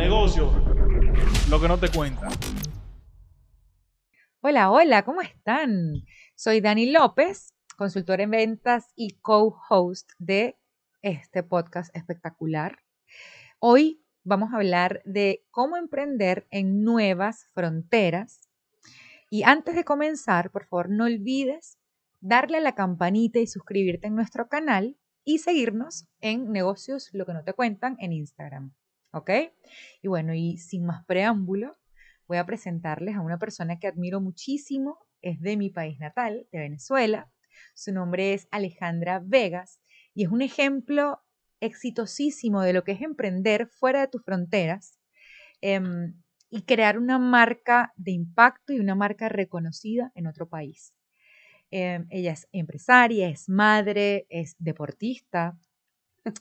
Negocio, 0.00 0.50
lo 1.50 1.60
que 1.60 1.68
no 1.68 1.78
te 1.78 1.90
cuentan. 1.90 2.32
Hola, 4.40 4.70
hola, 4.70 5.04
¿cómo 5.04 5.20
están? 5.20 5.92
Soy 6.34 6.62
Dani 6.62 6.90
López, 6.90 7.54
consultora 7.76 8.22
en 8.22 8.30
ventas 8.30 8.94
y 8.96 9.18
co-host 9.20 10.12
de 10.18 10.58
este 11.02 11.42
podcast 11.42 11.94
espectacular. 11.94 12.78
Hoy 13.58 14.02
vamos 14.24 14.54
a 14.54 14.56
hablar 14.56 15.02
de 15.04 15.44
cómo 15.50 15.76
emprender 15.76 16.46
en 16.50 16.82
nuevas 16.82 17.50
fronteras. 17.52 18.48
Y 19.28 19.42
antes 19.42 19.74
de 19.74 19.84
comenzar, 19.84 20.50
por 20.50 20.64
favor, 20.64 20.88
no 20.88 21.04
olvides 21.04 21.76
darle 22.20 22.56
a 22.56 22.62
la 22.62 22.74
campanita 22.74 23.38
y 23.38 23.46
suscribirte 23.46 24.06
en 24.06 24.14
nuestro 24.14 24.48
canal 24.48 24.96
y 25.24 25.40
seguirnos 25.40 26.08
en 26.22 26.50
negocios, 26.52 27.10
lo 27.12 27.26
que 27.26 27.34
no 27.34 27.44
te 27.44 27.52
cuentan, 27.52 27.98
en 28.00 28.14
Instagram. 28.14 28.72
¿Ok? 29.12 29.30
Y 30.02 30.08
bueno, 30.08 30.34
y 30.34 30.58
sin 30.58 30.86
más 30.86 31.04
preámbulo, 31.04 31.76
voy 32.28 32.38
a 32.38 32.46
presentarles 32.46 33.16
a 33.16 33.20
una 33.22 33.38
persona 33.38 33.78
que 33.78 33.88
admiro 33.88 34.20
muchísimo, 34.20 34.98
es 35.20 35.40
de 35.40 35.56
mi 35.56 35.70
país 35.70 35.98
natal, 35.98 36.46
de 36.52 36.60
Venezuela. 36.60 37.30
Su 37.74 37.92
nombre 37.92 38.34
es 38.34 38.46
Alejandra 38.50 39.20
Vegas 39.24 39.80
y 40.14 40.24
es 40.24 40.30
un 40.30 40.42
ejemplo 40.42 41.22
exitosísimo 41.60 42.62
de 42.62 42.72
lo 42.72 42.84
que 42.84 42.92
es 42.92 43.02
emprender 43.02 43.66
fuera 43.68 44.00
de 44.00 44.08
tus 44.08 44.24
fronteras 44.24 44.98
em, 45.60 46.14
y 46.48 46.62
crear 46.62 46.98
una 46.98 47.18
marca 47.18 47.92
de 47.96 48.12
impacto 48.12 48.72
y 48.72 48.80
una 48.80 48.94
marca 48.94 49.28
reconocida 49.28 50.10
en 50.14 50.26
otro 50.26 50.48
país. 50.48 50.94
Em, 51.70 52.06
ella 52.10 52.32
es 52.32 52.48
empresaria, 52.52 53.28
es 53.28 53.48
madre, 53.48 54.26
es 54.28 54.56
deportista, 54.58 55.58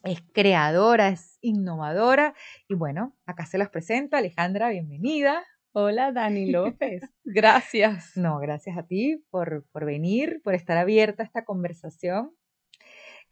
es 0.03 0.21
creadora, 0.33 1.09
es 1.09 1.37
innovadora. 1.41 2.33
Y 2.67 2.75
bueno, 2.75 3.15
acá 3.25 3.45
se 3.45 3.57
las 3.57 3.69
presento. 3.69 4.17
Alejandra, 4.17 4.69
bienvenida. 4.69 5.45
Hola, 5.71 6.11
Dani 6.11 6.51
López. 6.51 7.03
Gracias. 7.23 8.15
No, 8.15 8.39
gracias 8.39 8.77
a 8.77 8.83
ti 8.83 9.23
por, 9.29 9.65
por 9.71 9.85
venir, 9.85 10.41
por 10.43 10.55
estar 10.55 10.77
abierta 10.77 11.23
a 11.23 11.25
esta 11.25 11.45
conversación. 11.45 12.31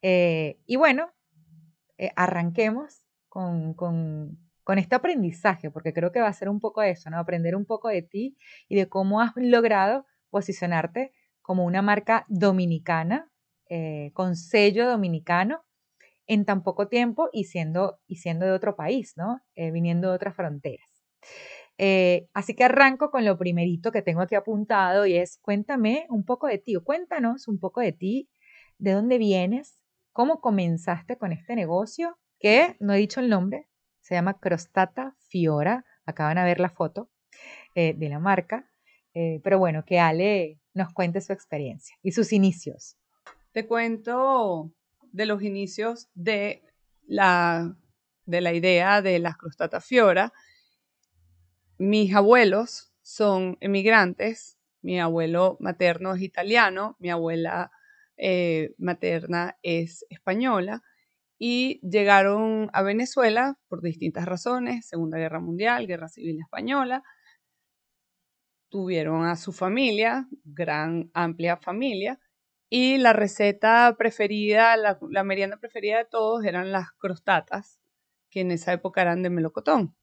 Eh, 0.01 0.59
y 0.65 0.75
bueno, 0.75 1.11
eh, 1.97 2.11
arranquemos 2.15 3.03
con, 3.29 3.73
con, 3.73 4.37
con, 4.63 4.77
este 4.77 4.95
aprendizaje, 4.95 5.71
porque 5.71 5.93
creo 5.93 6.11
que 6.11 6.21
va 6.21 6.27
a 6.27 6.33
ser 6.33 6.49
un 6.49 6.59
poco 6.59 6.83
eso, 6.83 7.09
¿no? 7.09 7.17
Aprender 7.17 7.55
un 7.55 7.65
poco 7.65 7.89
de 7.89 8.03
ti 8.03 8.37
y 8.69 8.75
de 8.75 8.87
cómo 8.87 9.21
has 9.21 9.31
logrado 9.35 10.05
posicionarte 10.29 11.13
como 11.41 11.65
una 11.65 11.81
marca 11.81 12.25
dominicana, 12.27 13.31
eh, 13.69 14.11
con 14.13 14.35
sello 14.35 14.87
dominicano, 14.87 15.63
en 16.27 16.45
tan 16.45 16.63
poco 16.63 16.87
tiempo 16.87 17.29
y 17.31 17.45
siendo, 17.45 17.99
y 18.05 18.17
siendo 18.17 18.45
de 18.45 18.51
otro 18.51 18.75
país, 18.75 19.13
¿no? 19.15 19.41
Eh, 19.55 19.71
viniendo 19.71 20.09
de 20.09 20.15
otras 20.15 20.35
fronteras. 20.35 20.87
Eh, 21.77 22.27
así 22.33 22.55
que 22.55 22.65
arranco 22.65 23.11
con 23.11 23.23
lo 23.23 23.37
primerito 23.37 23.91
que 23.91 24.01
tengo 24.01 24.21
aquí 24.21 24.35
apuntado 24.35 25.05
y 25.05 25.15
es 25.15 25.37
cuéntame 25.41 26.05
un 26.09 26.25
poco 26.25 26.47
de 26.47 26.57
ti, 26.57 26.75
o 26.75 26.83
cuéntanos 26.83 27.47
un 27.47 27.59
poco 27.59 27.81
de 27.81 27.93
ti, 27.93 28.29
de 28.77 28.91
dónde 28.91 29.17
vienes, 29.17 29.79
cómo 30.11 30.41
comenzaste 30.41 31.17
con 31.17 31.31
este 31.31 31.55
negocio, 31.55 32.17
que 32.39 32.75
no 32.79 32.93
he 32.93 32.97
dicho 32.97 33.19
el 33.19 33.29
nombre, 33.29 33.67
se 34.01 34.15
llama 34.15 34.39
Crostata 34.39 35.15
Fiora, 35.29 35.85
acaban 36.05 36.37
de 36.37 36.43
ver 36.43 36.59
la 36.59 36.69
foto 36.69 37.09
de 37.75 38.09
la 38.09 38.17
marca, 38.17 38.71
pero 39.13 39.59
bueno, 39.59 39.83
que 39.85 39.99
Ale 39.99 40.59
nos 40.73 40.93
cuente 40.93 41.21
su 41.21 41.33
experiencia 41.33 41.95
y 42.01 42.11
sus 42.11 42.33
inicios. 42.33 42.97
Te 43.51 43.67
cuento 43.67 44.71
de 45.11 45.25
los 45.25 45.41
inicios 45.43 46.09
de 46.13 46.63
la, 47.05 47.75
de 48.25 48.41
la 48.41 48.53
idea 48.53 49.01
de 49.01 49.19
las 49.19 49.37
crostatas 49.37 49.85
fiora. 49.85 50.33
Mis 51.77 52.13
abuelos 52.13 52.91
son 53.01 53.57
emigrantes, 53.61 54.57
mi 54.81 54.99
abuelo 54.99 55.57
materno 55.59 56.13
es 56.13 56.21
italiano, 56.21 56.95
mi 56.99 57.09
abuela 57.09 57.71
eh, 58.17 58.73
materna 58.77 59.57
es 59.61 60.05
española 60.09 60.83
y 61.39 61.79
llegaron 61.87 62.69
a 62.73 62.81
Venezuela 62.81 63.59
por 63.67 63.81
distintas 63.81 64.25
razones, 64.25 64.87
Segunda 64.87 65.17
Guerra 65.17 65.39
Mundial, 65.39 65.87
Guerra 65.87 66.09
Civil 66.09 66.39
Española, 66.39 67.03
tuvieron 68.69 69.25
a 69.25 69.35
su 69.35 69.53
familia, 69.53 70.27
gran, 70.43 71.09
amplia 71.13 71.57
familia, 71.57 72.19
y 72.69 72.97
la 72.97 73.13
receta 73.13 73.95
preferida, 73.97 74.75
la, 74.77 75.23
merienda 75.23 75.57
preferida 75.57 75.97
de 75.97 76.05
todos 76.05 76.43
eran 76.43 76.71
las 76.71 76.91
crostatas, 76.97 77.79
que 78.29 78.41
en 78.41 78.51
esa 78.51 78.73
época 78.73 79.01
eran 79.01 79.23
de 79.23 79.29
melocotón. 79.29 79.95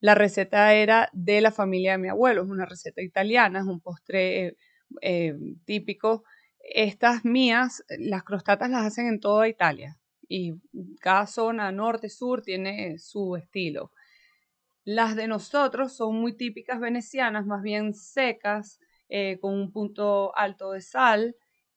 La 0.00 0.14
receta 0.14 0.74
era 0.74 1.10
de 1.12 1.40
la 1.40 1.50
familia 1.50 1.92
de 1.92 1.98
mi 1.98 2.08
abuelo, 2.08 2.42
es 2.42 2.48
una 2.48 2.66
receta 2.66 3.02
italiana, 3.02 3.60
es 3.60 3.66
un 3.66 3.80
postre 3.80 4.56
eh, 5.02 5.34
típico. 5.64 6.24
Estas 6.60 7.24
mías, 7.24 7.84
las 7.98 8.24
crostatas 8.24 8.70
las 8.70 8.86
hacen 8.86 9.06
en 9.08 9.20
toda 9.20 9.48
Italia 9.48 9.98
y 10.28 10.54
cada 11.00 11.26
zona, 11.26 11.70
norte, 11.72 12.08
sur, 12.08 12.42
tiene 12.42 12.98
su 12.98 13.36
estilo. 13.36 13.92
Las 14.84 15.16
de 15.16 15.28
nosotros 15.28 15.94
son 15.94 16.16
muy 16.16 16.36
típicas 16.36 16.80
venecianas, 16.80 17.46
más 17.46 17.62
bien 17.62 17.94
secas, 17.94 18.80
eh, 19.08 19.38
con 19.40 19.54
un 19.54 19.72
punto 19.72 20.36
alto 20.36 20.72
de 20.72 20.80
sal. 20.80 21.36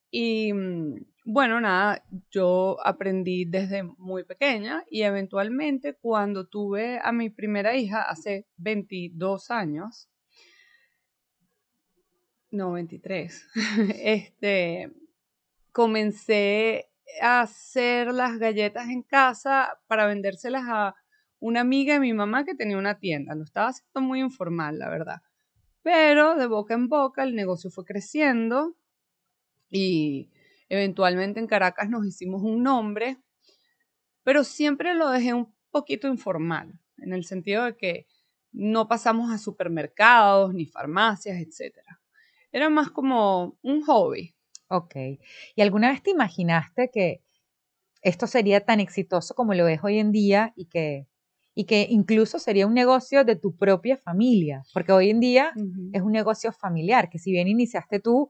Y 0.09 0.53
mm, 0.53 1.05
bueno, 1.25 1.59
nada, 1.59 2.03
yo 2.31 2.77
aprendí 2.85 3.45
desde 3.45 3.83
muy 3.83 4.23
pequeña 4.23 4.85
y 4.89 5.01
eventualmente 5.01 5.93
cuando 5.93 6.47
tuve 6.47 6.99
a 7.03 7.11
mi 7.11 7.29
primera 7.29 7.75
hija 7.75 8.01
hace 8.01 8.47
22 8.57 9.51
años, 9.51 10.09
no, 12.49 12.71
23, 12.71 13.45
este, 14.01 14.93
comencé 15.73 16.89
a 17.21 17.41
hacer 17.41 18.13
las 18.13 18.37
galletas 18.39 18.87
en 18.87 19.03
casa 19.03 19.79
para 19.87 20.07
vendérselas 20.07 20.63
a 20.67 20.95
una 21.39 21.61
amiga 21.61 21.95
de 21.95 21.99
mi 21.99 22.13
mamá 22.13 22.45
que 22.45 22.55
tenía 22.55 22.77
una 22.77 22.99
tienda. 22.99 23.35
Lo 23.35 23.43
estaba 23.43 23.67
haciendo 23.67 24.01
muy 24.01 24.21
informal, 24.21 24.79
la 24.79 24.89
verdad. 24.89 25.21
Pero 25.83 26.35
de 26.35 26.47
boca 26.47 26.73
en 26.73 26.87
boca 26.87 27.23
el 27.23 27.35
negocio 27.35 27.69
fue 27.69 27.85
creciendo 27.85 28.75
y 29.69 30.29
eventualmente 30.69 31.39
en 31.39 31.47
Caracas 31.47 31.89
nos 31.89 32.05
hicimos 32.05 32.43
un 32.43 32.63
nombre, 32.63 33.17
pero 34.23 34.43
siempre 34.43 34.93
lo 34.93 35.09
dejé 35.09 35.33
un 35.33 35.53
poquito 35.71 36.07
informal, 36.07 36.79
en 36.97 37.13
el 37.13 37.23
sentido 37.25 37.65
de 37.65 37.77
que 37.77 38.07
no 38.51 38.87
pasamos 38.87 39.31
a 39.31 39.37
supermercados 39.37 40.53
ni 40.53 40.65
farmacias, 40.65 41.37
etc. 41.39 41.77
Era 42.51 42.69
más 42.69 42.89
como 42.91 43.57
un 43.61 43.83
hobby. 43.83 44.35
Ok. 44.69 44.95
¿Y 45.55 45.61
alguna 45.61 45.91
vez 45.91 46.01
te 46.03 46.11
imaginaste 46.11 46.89
que 46.91 47.21
esto 48.01 48.27
sería 48.27 48.65
tan 48.65 48.79
exitoso 48.79 49.35
como 49.35 49.53
lo 49.53 49.67
es 49.67 49.79
hoy 49.83 49.99
en 49.99 50.11
día 50.11 50.53
y 50.55 50.65
que 50.65 51.07
y 51.59 51.65
que 51.65 51.87
incluso 51.89 52.37
sería 52.37 52.67
un 52.67 52.75
negocio 52.75 53.23
de 53.23 53.35
tu 53.35 53.57
propia 53.57 53.97
familia, 53.97 54.61
porque 54.75 54.91
hoy 54.91 55.09
en 55.09 55.19
día 55.19 55.53
es 55.91 56.03
un 56.03 56.11
negocio 56.11 56.51
familiar, 56.51 57.09
que 57.09 57.17
si 57.17 57.31
bien 57.31 57.47
iniciaste 57.47 57.99
tú, 57.99 58.29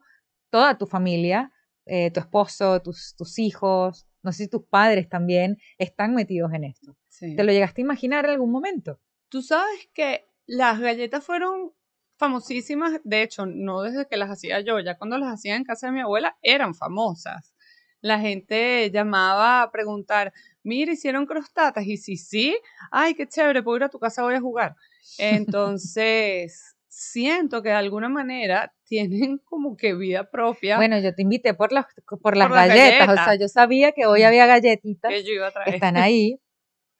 toda 0.50 0.78
tu 0.78 0.86
familia, 0.86 1.52
eh, 1.86 2.12
tu 2.12 2.20
esposo, 2.20 2.82
tus, 2.82 3.16
tus 3.16 3.40
hijos, 3.40 4.08
no 4.24 4.32
sé 4.32 4.44
si 4.44 4.50
tus 4.50 4.64
padres 4.64 5.08
también 5.08 5.58
están 5.78 6.14
metidos 6.14 6.54
en 6.54 6.66
esto. 6.66 6.98
¿Te 7.20 7.44
lo 7.44 7.52
llegaste 7.52 7.82
a 7.82 7.86
imaginar 7.86 8.26
en 8.26 8.32
algún 8.32 8.52
momento? 8.52 9.00
Tú 9.30 9.42
sabes 9.42 9.90
que 9.94 10.28
las 10.46 10.80
galletas 10.80 11.24
fueron 11.24 11.74
famosísimas, 12.18 13.00
de 13.04 13.22
hecho, 13.22 13.46
no 13.46 13.82
desde 13.82 14.08
que 14.08 14.18
las 14.18 14.30
hacía 14.30 14.60
yo, 14.62 14.80
ya 14.80 14.98
cuando 14.98 15.18
las 15.18 15.34
hacía 15.34 15.56
en 15.56 15.64
casa 15.64 15.88
de 15.88 15.94
mi 15.94 16.02
abuela 16.02 16.38
eran 16.42 16.76
famosas. 16.76 17.54
La 18.02 18.20
gente 18.20 18.90
llamaba 18.92 19.64
a 19.64 19.72
preguntar, 19.72 20.34
mira, 20.64 20.94
hicieron 20.94 21.26
crostatas. 21.26 21.86
Y 21.86 21.98
si 21.98 22.18
sí, 22.18 22.58
ay, 22.92 23.16
qué 23.16 23.28
chévere, 23.28 23.64
puedo 23.64 23.78
ir 23.78 23.84
a 23.84 23.90
tu 23.90 24.00
casa, 24.00 24.24
voy 24.24 24.36
a 24.36 24.42
jugar. 24.42 24.76
Entonces, 25.18 26.77
siento 26.98 27.62
que 27.62 27.70
de 27.70 27.76
alguna 27.76 28.10
manera 28.10 28.74
tienen 28.84 29.38
como 29.46 29.78
que 29.78 29.94
vida 29.94 30.30
propia. 30.30 30.78
Bueno, 30.78 31.00
yo 31.00 31.14
te 31.14 31.22
invité 31.22 31.54
por 31.54 31.72
las, 31.72 31.86
por 32.22 32.36
las, 32.36 32.50
galletas. 32.50 33.10
o 33.10 33.14
sea, 33.14 33.36
yo 33.36 33.48
sabía 33.48 33.92
que 33.92 34.08
hoy 34.08 34.24
había 34.24 34.48
galletitas. 34.48 35.12
Que 35.12 35.24
yo 35.24 35.34
iba 35.34 35.48
a 35.48 35.52
traer. 35.52 35.76
Están 35.76 35.98
ahí. 35.98 36.40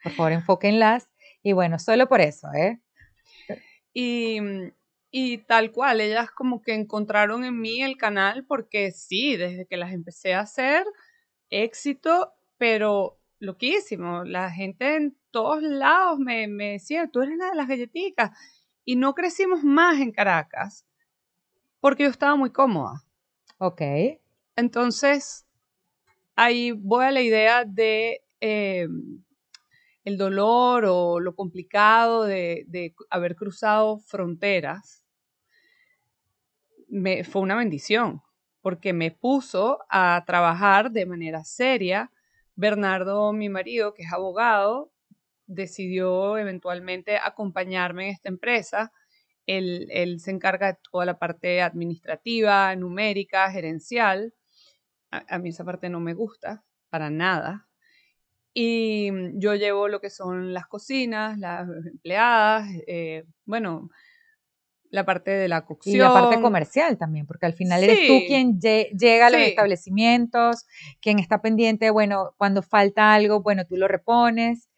Por 0.04 0.12
favor, 0.12 0.32
enfóquenlas. 0.34 1.10
Y 1.42 1.54
bueno, 1.54 1.80
solo 1.80 2.08
por 2.08 2.22
eso, 2.22 2.48
¿eh? 2.54 2.80
Y, 3.94 4.38
y 5.10 5.40
tal 5.40 5.72
cual, 5.72 6.02
ellas 6.02 6.30
como 6.30 6.62
que 6.62 6.76
encontraron 6.76 7.44
en 7.44 7.60
mí 7.60 7.82
el 7.82 7.98
canal 7.98 8.46
porque 8.46 8.92
sí, 8.92 9.36
desde 9.36 9.66
que 9.66 9.78
las 9.78 9.94
empecé 9.94 10.36
a 10.36 10.42
hacer, 10.42 10.86
éxito, 11.50 12.34
pero 12.58 13.20
loquísimo. 13.40 14.24
La 14.24 14.52
gente 14.52 14.96
en 14.96 15.18
todos 15.32 15.64
lados 15.64 16.20
me, 16.20 16.48
me 16.48 16.74
decía, 16.74 17.10
tú 17.12 17.24
eres 17.24 17.38
la 17.38 17.50
de 17.50 17.56
las 17.56 17.68
galletitas. 17.68 18.32
Y 18.88 18.96
no 18.96 19.14
crecimos 19.14 19.66
más 19.66 20.00
en 20.00 20.14
Caracas 20.14 20.86
porque 21.82 22.04
yo 22.04 22.10
estaba 22.10 22.38
muy 22.38 22.52
cómoda. 22.52 23.04
Ok. 23.58 23.82
Entonces, 24.56 25.46
ahí 26.38 26.72
voy 26.72 27.04
a 27.04 27.12
la 27.12 27.22
idea 27.22 27.66
de 27.66 28.24
em, 28.40 29.26
el 30.06 30.18
dolor 30.18 30.86
o 30.88 31.20
lo 31.20 31.36
complicado 31.36 32.24
de, 32.24 32.64
de 32.70 32.96
haber 33.10 33.36
cruzado 33.36 34.00
fronteras 34.00 35.04
me, 36.88 37.26
fue 37.26 37.42
una 37.42 37.58
bendición, 37.58 38.22
porque 38.62 38.94
me 38.94 39.12
puso 39.12 39.80
a 39.90 40.24
trabajar 40.26 40.92
de 40.92 41.06
manera 41.06 41.44
seria. 41.44 42.10
Bernardo, 42.56 43.34
mi 43.34 43.50
marido, 43.50 43.94
que 43.94 44.04
es 44.04 44.14
abogado, 44.14 44.94
decidió 45.48 46.38
eventualmente 46.38 47.18
acompañarme 47.18 48.06
en 48.10 48.14
esta 48.14 48.30
empresa. 48.30 48.92
Él, 49.46 49.88
él 49.92 50.20
se 50.20 50.32
encarga 50.32 50.74
de 50.74 50.78
toda 50.92 51.06
la 51.06 51.18
parte 51.18 51.62
administrativa, 51.62 52.76
numérica, 52.76 53.50
gerencial. 53.50 54.34
A, 55.10 55.24
a 55.36 55.40
mí 55.40 55.50
esa 55.50 55.64
parte 55.64 55.90
no 55.90 56.00
me 56.00 56.14
gusta 56.14 56.64
para 56.90 57.10
nada. 57.10 57.68
Y 58.54 59.10
yo 59.40 59.56
llevo 59.56 59.88
lo 59.88 60.02
que 60.02 60.10
son 60.10 60.54
las 60.54 60.66
cocinas, 60.68 61.38
las 61.38 61.68
empleadas, 61.86 62.68
eh, 62.88 63.24
bueno, 63.46 63.90
la 64.90 65.06
parte 65.06 65.32
de 65.32 65.48
la 65.48 65.64
cocción. 65.66 65.96
Y 65.96 66.00
la 66.00 66.12
parte 66.12 66.40
comercial 66.42 66.98
también, 66.98 67.28
porque 67.28 67.46
al 67.46 67.54
final 67.54 67.84
eres 67.84 68.08
tú 68.08 68.24
quien 68.26 68.60
lle- 68.60 68.90
llega 68.98 69.28
a 69.28 69.30
los 69.30 69.42
Sí. 69.42 69.48
establecimientos, 69.48 70.66
quien 71.02 71.20
está 71.20 71.42
pendiente, 71.42 71.90
bueno, 71.92 72.34
cuando 72.38 72.64
falta 72.64 73.14
algo, 73.14 73.42
bueno, 73.42 73.66
tú 73.66 73.76
lo 73.78 73.88
repones, 73.88 74.70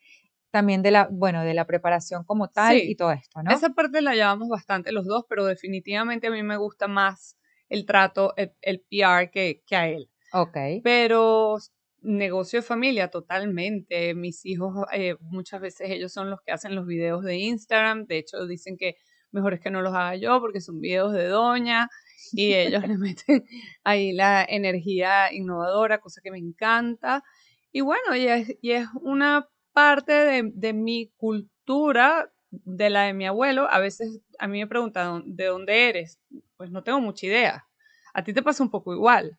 también 0.52 0.82
de 0.82 0.92
la, 0.92 1.08
bueno, 1.12 1.44
de 1.44 1.54
la 1.54 1.66
preparación 1.68 2.24
como 2.24 2.50
tal 2.50 2.78
Sí. 2.78 2.92
y 2.92 2.96
todo 2.96 3.12
esto, 3.12 3.42
¿no? 3.44 3.52
Esa 3.52 3.70
parte 3.70 4.02
la 4.02 4.16
llevamos 4.16 4.50
bastante 4.50 4.92
los 4.92 5.06
dos, 5.06 5.26
pero 5.30 5.46
definitivamente 5.46 6.28
a 6.28 6.32
mí 6.32 6.42
me 6.44 6.58
gusta 6.58 6.88
más 6.88 7.38
el 7.70 7.86
trato, 7.86 8.34
el, 8.36 8.54
el 8.62 8.80
PR 8.82 9.30
que, 9.32 9.62
que 9.66 9.76
a 9.76 9.88
él. 9.88 10.10
Ok. 10.34 10.58
Pero 10.84 11.58
negocio 12.02 12.60
de 12.60 12.66
familia 12.66 13.10
totalmente. 13.10 14.14
Mis 14.16 14.46
hijos, 14.46 14.74
eh, 14.94 15.16
muchas 15.22 15.62
veces 15.62 15.90
ellos 15.90 16.12
son 16.12 16.30
los 16.30 16.42
que 16.42 16.52
hacen 16.52 16.76
los 16.76 16.86
videos 16.86 17.24
de 17.24 17.36
Instagram. 17.38 18.06
De 18.06 18.18
hecho, 18.18 18.48
dicen 18.48 18.78
que 18.78 18.96
mejor 19.32 19.54
es 19.54 19.60
que 19.60 19.70
no 19.70 19.82
los 19.82 19.94
haga 19.94 20.16
yo 20.16 20.40
porque 20.40 20.62
son 20.62 20.80
videos 20.80 21.14
de 21.14 21.26
doña 21.28 21.90
y 22.32 22.54
ellos 22.54 22.88
le 22.88 22.98
meten 22.98 23.44
ahí 23.84 24.14
la 24.14 24.44
energía 24.48 25.32
innovadora, 25.34 26.00
cosa 26.00 26.22
que 26.24 26.32
me 26.32 26.40
encanta. 26.40 27.24
Y 27.72 27.82
bueno, 27.82 28.16
y 28.16 28.28
es, 28.28 28.56
y 28.62 28.72
es 28.72 28.88
una 29.02 29.48
parte 29.74 30.12
de, 30.12 30.52
de 30.54 30.74
mi 30.74 31.12
cultura, 31.18 32.32
de 32.52 32.90
la 32.90 33.04
de 33.04 33.14
mi 33.14 33.26
abuelo. 33.26 33.68
A 33.70 33.80
veces 33.80 34.22
a 34.40 34.48
mí 34.48 34.60
me 34.60 34.68
preguntan, 34.68 35.24
¿de 35.26 35.46
dónde 35.46 35.90
eres? 35.90 36.20
Pues 36.58 36.72
no 36.72 36.84
tengo 36.84 37.00
mucha 37.00 37.26
idea. 37.26 37.66
A 38.14 38.24
ti 38.24 38.34
te 38.34 38.42
pasa 38.44 38.64
un 38.64 38.70
poco 38.72 38.94
igual. 38.94 39.38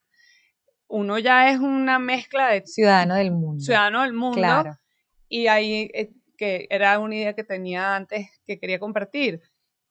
Uno 0.87 1.17
ya 1.19 1.49
es 1.51 1.59
una 1.59 1.99
mezcla 1.99 2.49
de 2.49 2.65
Ciudadano 2.65 3.15
del 3.15 3.31
mundo. 3.31 3.63
ciudadano 3.63 4.01
del 4.03 4.13
mundo 4.13 4.35
Claro. 4.37 4.77
y 5.29 5.47
ahí 5.47 5.89
eh, 5.93 6.11
que 6.37 6.67
era 6.69 6.99
una 6.99 7.15
idea 7.15 7.33
que 7.33 7.43
tenía 7.43 7.95
antes 7.95 8.27
que 8.45 8.59
quería 8.59 8.79
compartir. 8.79 9.41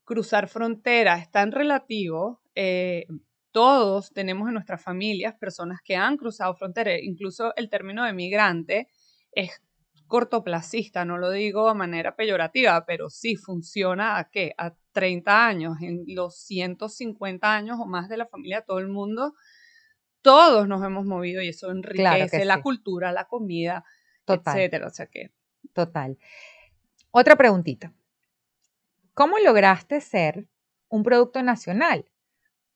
Cruzar 0.04 0.48
fronteras 0.48 1.22
es 1.22 1.30
tan 1.30 1.52
relativo. 1.52 2.40
eh, 2.54 3.06
todos 3.52 4.12
tenemos 4.12 4.46
en 4.46 4.54
nuestras 4.54 4.80
familias 4.82 5.34
personas 5.34 5.80
que 5.84 5.96
han 5.96 6.16
cruzado 6.16 6.54
fronteras. 6.54 7.00
Incluso 7.02 7.52
el 7.56 7.68
término 7.68 8.04
de 8.04 8.12
migrante 8.12 8.88
es 9.32 9.60
cortoplacista, 10.10 11.06
no 11.06 11.16
lo 11.16 11.30
digo 11.30 11.68
de 11.68 11.74
manera 11.74 12.14
peyorativa, 12.14 12.84
pero 12.84 13.08
sí 13.08 13.36
funciona 13.36 14.18
a 14.18 14.28
qué? 14.28 14.52
A 14.58 14.74
30 14.92 15.46
años, 15.46 15.78
en 15.80 16.04
los 16.08 16.36
150 16.36 17.50
años 17.50 17.78
o 17.80 17.86
más 17.86 18.10
de 18.10 18.18
la 18.18 18.26
familia 18.26 18.60
todo 18.60 18.78
el 18.80 18.88
mundo, 18.88 19.32
todos 20.20 20.68
nos 20.68 20.84
hemos 20.84 21.06
movido 21.06 21.40
y 21.40 21.48
eso 21.48 21.70
enriquece 21.70 22.40
que 22.40 22.44
la 22.44 22.60
cultura, 22.60 23.12
la 23.12 23.24
comida, 23.24 23.84
Total. 24.26 24.58
etcétera. 24.58 24.86
O 24.88 24.90
sea 24.90 25.06
que 25.06 25.30
Total. 25.72 26.18
Otra 27.10 27.36
preguntita. 27.36 27.94
¿Cómo 29.14 29.38
lograste 29.38 30.00
ser 30.00 30.46
un 30.88 31.02
producto 31.02 31.42
nacional? 31.42 32.10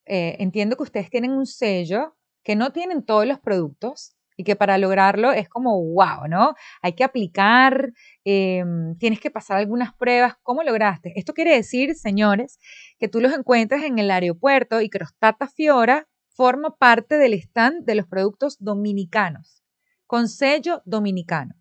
Eh, 0.05 0.37
entiendo 0.39 0.75
que 0.77 0.83
ustedes 0.83 1.09
tienen 1.09 1.31
un 1.31 1.45
sello 1.45 2.15
que 2.43 2.55
no 2.55 2.71
tienen 2.71 3.03
todos 3.03 3.25
los 3.25 3.39
productos 3.39 4.15
y 4.37 4.43
que 4.43 4.55
para 4.55 4.77
lograrlo 4.77 5.31
es 5.31 5.49
como 5.49 5.81
wow, 5.81 6.27
¿no? 6.27 6.55
Hay 6.81 6.93
que 6.93 7.03
aplicar, 7.03 7.93
eh, 8.23 8.63
tienes 8.99 9.19
que 9.19 9.31
pasar 9.31 9.57
algunas 9.57 9.93
pruebas. 9.93 10.35
¿Cómo 10.43 10.63
lograste? 10.63 11.13
Esto 11.15 11.33
quiere 11.33 11.55
decir, 11.55 11.95
señores, 11.95 12.59
que 12.99 13.07
tú 13.07 13.21
los 13.21 13.33
encuentras 13.33 13.83
en 13.83 13.99
el 13.99 14.11
aeropuerto 14.11 14.81
y 14.81 14.89
Crostata 14.89 15.47
Fiora 15.47 16.07
forma 16.35 16.75
parte 16.75 17.17
del 17.17 17.33
stand 17.33 17.85
de 17.85 17.95
los 17.95 18.07
productos 18.07 18.57
dominicanos, 18.59 19.63
con 20.05 20.27
sello 20.27 20.81
dominicano. 20.85 21.55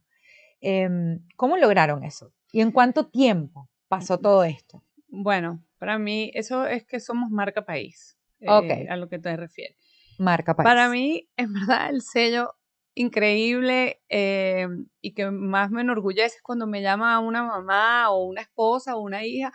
Em, 0.60 1.20
¿Cómo 1.36 1.56
lograron 1.56 2.04
eso? 2.04 2.32
¿Y 2.50 2.60
en 2.60 2.72
cuánto 2.72 3.06
tiempo 3.06 3.68
pasó 3.88 4.18
todo 4.18 4.44
esto? 4.44 4.82
Bueno, 5.08 5.62
para 5.78 5.98
mí 5.98 6.30
eso 6.34 6.66
es 6.66 6.84
que 6.84 6.98
somos 6.98 7.30
marca 7.30 7.64
país, 7.64 8.18
eh, 8.40 8.86
a 8.88 8.96
lo 8.96 9.08
que 9.08 9.18
te 9.18 9.36
refieres. 9.36 9.76
Marca 10.18 10.56
país. 10.56 10.64
Para 10.64 10.88
mí, 10.88 11.28
en 11.36 11.52
verdad, 11.52 11.90
el 11.90 12.02
sello 12.02 12.54
increíble 12.94 14.02
eh, 14.08 14.68
y 15.00 15.14
que 15.14 15.30
más 15.30 15.70
me 15.70 15.82
enorgullece 15.82 16.36
es 16.36 16.42
cuando 16.42 16.66
me 16.66 16.82
llama 16.82 17.18
una 17.20 17.42
mamá 17.42 18.10
o 18.10 18.24
una 18.24 18.40
esposa 18.42 18.96
o 18.96 19.00
una 19.02 19.24
hija, 19.24 19.52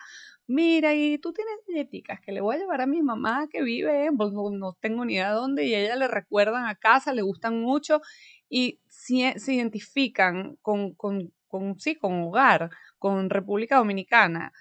mira, 0.47 0.93
y 0.93 1.17
tú 1.19 1.31
tienes 1.33 1.55
galletitas 1.67 2.19
que 2.21 2.31
le 2.31 2.41
voy 2.41 2.55
a 2.55 2.59
llevar 2.59 2.81
a 2.81 2.87
mi 2.87 3.01
mamá 3.01 3.47
que 3.49 3.61
vive, 3.63 4.09
Bol- 4.11 4.33
no, 4.33 4.49
no 4.51 4.73
tengo 4.81 5.05
ni 5.05 5.13
idea 5.13 5.31
dónde, 5.31 5.65
y 5.65 5.73
a 5.75 5.79
ella 5.81 5.95
le 5.95 6.07
recuerdan 6.07 6.65
a 6.65 6.75
casa, 6.75 7.13
le 7.13 7.21
gustan 7.21 7.61
mucho 7.61 8.01
y 8.49 8.79
si- 8.87 9.31
se 9.37 9.53
identifican 9.53 10.57
con, 10.61 10.93
con, 10.95 11.31
con, 11.47 11.79
sí, 11.79 11.95
con 11.95 12.21
hogar, 12.23 12.69
con 12.97 13.29
República 13.29 13.77
Dominicana. 13.77 14.51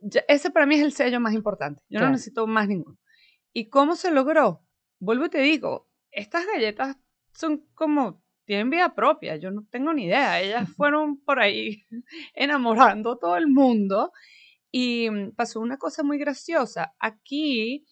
Ya- 0.00 0.24
Ese 0.28 0.50
para 0.50 0.66
mí 0.66 0.76
es 0.76 0.82
el 0.82 0.92
sello 0.92 1.20
más 1.20 1.34
importante. 1.34 1.82
Yo 1.88 1.98
Claro. 1.98 2.06
no 2.06 2.12
necesito 2.12 2.46
más 2.46 2.68
ninguno. 2.68 2.98
¿Y 3.52 3.68
cómo 3.70 3.96
se 3.96 4.10
logró? 4.10 4.62
Vuelvo 5.00 5.26
y 5.26 5.30
te 5.30 5.40
digo, 5.40 5.88
estas 6.12 6.46
galletas 6.46 6.96
son 7.32 7.64
como, 7.74 8.22
tienen 8.44 8.70
vida 8.70 8.94
propia, 8.94 9.36
yo 9.36 9.50
no 9.50 9.64
tengo 9.70 9.92
ni 9.92 10.04
idea. 10.04 10.40
Ellas 10.40 10.68
fueron 10.76 11.18
por 11.20 11.40
ahí 11.40 11.84
enamorando 12.34 13.12
a 13.12 13.18
todo 13.18 13.36
el 13.36 13.48
mundo 13.48 14.12
y 14.70 15.08
mm, 15.10 15.32
pasó 15.32 15.60
una 15.60 15.78
cosa 15.78 16.02
muy 16.02 16.18
graciosa. 16.18 16.94
Aquí 16.98 17.86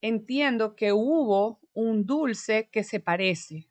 entiendo 0.00 0.76
que 0.76 0.92
hubo 0.92 1.60
un 1.72 2.06
dulce 2.06 2.68
que 2.70 2.84
se 2.84 3.00
parece. 3.00 3.68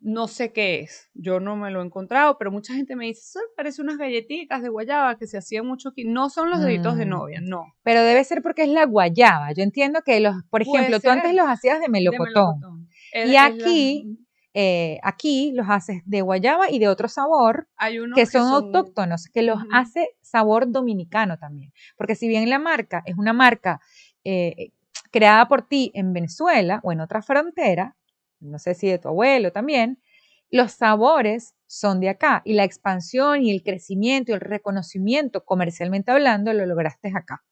No 0.00 0.28
sé 0.28 0.52
qué 0.52 0.78
es, 0.78 1.10
yo 1.12 1.40
no 1.40 1.56
me 1.56 1.72
lo 1.72 1.82
he 1.82 1.84
encontrado, 1.84 2.38
pero 2.38 2.52
mucha 2.52 2.72
gente 2.72 2.94
me 2.94 3.06
dice, 3.06 3.20
eso 3.20 3.40
parece 3.56 3.82
unas 3.82 3.98
galletitas 3.98 4.62
de 4.62 4.68
guayaba 4.68 5.18
que 5.18 5.26
se 5.26 5.38
hacían 5.38 5.66
mucho 5.66 5.88
aquí. 5.88 6.04
No 6.04 6.30
son 6.30 6.50
los 6.50 6.60
deditos 6.60 6.96
de 6.96 7.04
Mm. 7.04 7.08
novia, 7.08 7.40
no. 7.42 7.64
Pero 7.82 8.02
debe 8.04 8.22
ser 8.22 8.42
porque 8.42 8.62
es 8.62 8.68
la 8.68 8.86
guayaba. 8.86 9.52
Yo 9.52 9.64
entiendo 9.64 10.02
que 10.02 10.20
los, 10.20 10.36
por 10.50 10.62
Puede 10.64 10.84
ejemplo, 10.84 11.00
tú 11.00 11.10
antes 11.10 11.34
los 11.34 11.48
hacías 11.48 11.80
de 11.80 11.86
de 11.86 11.88
melocotón. 11.88 12.81
Y 13.20 13.32
la- 13.32 13.44
aquí, 13.46 14.18
eh, 14.54 14.98
aquí 15.02 15.52
los 15.52 15.66
haces 15.68 16.02
de 16.04 16.20
guayaba 16.22 16.70
y 16.70 16.78
de 16.78 16.88
otro 16.88 17.08
sabor 17.08 17.68
hay 17.76 17.98
unos 17.98 18.16
que 18.16 18.26
son 18.26 18.48
autóctonos, 18.52 19.26
que 19.28 19.42
los 19.42 19.58
hace 19.72 20.10
sabor 20.20 20.70
dominicano 20.70 21.38
también. 21.38 21.72
Porque 21.96 22.14
si 22.14 22.28
bien 22.28 22.48
la 22.50 22.58
marca 22.58 23.02
es 23.06 23.16
una 23.16 23.32
marca 23.32 23.80
eh, 24.24 24.70
creada 25.10 25.48
por 25.48 25.66
ti 25.66 25.90
en 25.94 26.12
Venezuela 26.12 26.80
o 26.82 26.92
en 26.92 27.00
otra 27.00 27.22
frontera, 27.22 27.96
no 28.40 28.58
sé 28.58 28.74
si 28.74 28.88
de 28.88 28.98
tu 28.98 29.08
abuelo 29.08 29.52
también, 29.52 30.02
los 30.50 30.72
sabores 30.72 31.54
son 31.66 32.00
de 32.00 32.10
acá 32.10 32.42
y 32.44 32.52
la 32.54 32.64
expansión 32.64 33.42
y 33.42 33.50
el 33.50 33.62
crecimiento 33.62 34.32
y 34.32 34.34
el 34.34 34.40
reconocimiento 34.40 35.44
comercialmente 35.44 36.10
hablando 36.10 36.52
lo 36.52 36.66
lograste 36.66 37.10
acá, 37.14 37.42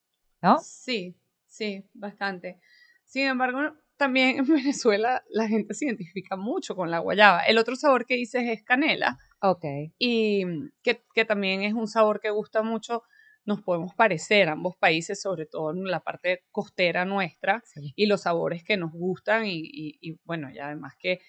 ¿no? 0.42 0.58
Sí, 0.58 1.16
sí, 1.46 1.84
bastante. 1.94 2.60
Sin 3.04 3.26
embargo, 3.26 3.74
también 4.00 4.38
en 4.40 4.46
Venezuela 4.64 5.24
la 5.30 5.48
gente 5.48 5.74
se 5.74 5.86
identifica 5.86 6.36
mucho 6.36 6.76
con 6.76 6.90
la 6.90 6.98
guayaba. 7.00 7.42
El 7.42 7.58
otro 7.58 7.76
sabor 7.76 8.06
que 8.06 8.16
dices 8.16 8.44
es 8.48 8.64
canela 8.64 9.18
Ok. 9.42 9.64
y 9.98 10.44
que, 10.82 11.04
que 11.14 11.24
también 11.24 11.62
es 11.62 11.74
un 11.74 11.88
sabor 11.88 12.20
que 12.20 12.30
gusta 12.30 12.62
mucho. 12.62 13.02
Nos 13.46 13.62
podemos 13.62 13.94
parecer 13.94 14.48
ambos 14.50 14.76
países, 14.76 15.22
sobre 15.22 15.46
todo 15.46 15.72
en 15.72 15.84
la 15.84 16.00
parte 16.00 16.44
costera 16.52 17.04
nuestra, 17.06 17.64
sí. 17.64 17.96
y 17.96 18.06
los 18.06 18.22
sabores 18.22 18.64
que 18.64 18.76
nos 18.76 18.92
gustan 18.92 19.46
y, 19.46 19.60
y- 19.64 19.98
y, 20.00 20.20
bueno, 20.24 20.50
y 20.52 20.58
además 20.58 20.94
que 20.98 21.20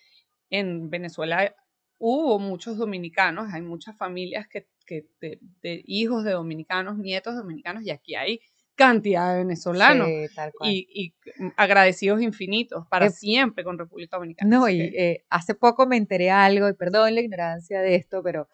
en 0.50 0.90
Venezuela 0.90 1.56
hubo 2.00 2.40
muchos 2.40 2.78
dominicanos, 2.78 3.54
hay 3.54 3.62
muchas 3.62 3.98
familias 3.98 4.48
que, 4.48 4.68
que 4.86 5.08
de, 5.22 5.40
de 5.62 5.84
hijos 5.86 6.24
de 6.24 6.32
dominicanos, 6.32 6.98
nietos 6.98 7.36
dominicanos, 7.36 7.84
y 7.86 7.92
aquí 7.92 8.16
hay 8.16 8.42
cantidad 8.88 9.32
de 9.34 9.38
venezolanos 9.40 10.08
Sí, 10.08 10.36
tal 10.36 10.52
cual. 10.54 10.70
y, 10.72 10.88
y 10.94 11.14
agradecidos 11.58 12.22
infinitos 12.22 12.86
para 12.88 13.10
siempre 13.10 13.64
con 13.64 13.78
República 13.78 14.18
Dominicana. 14.18 14.50
No, 14.50 14.68
y 14.70 14.82
eh, 14.82 15.24
hace 15.30 15.56
poco 15.56 15.86
me 15.88 15.98
enteré 15.98 16.30
algo, 16.32 16.68
y 16.70 16.74
perdón 16.74 17.16
la 17.16 17.22
ignorancia 17.22 17.82
de 17.82 17.96
esto, 17.96 18.22
pero 18.24 18.48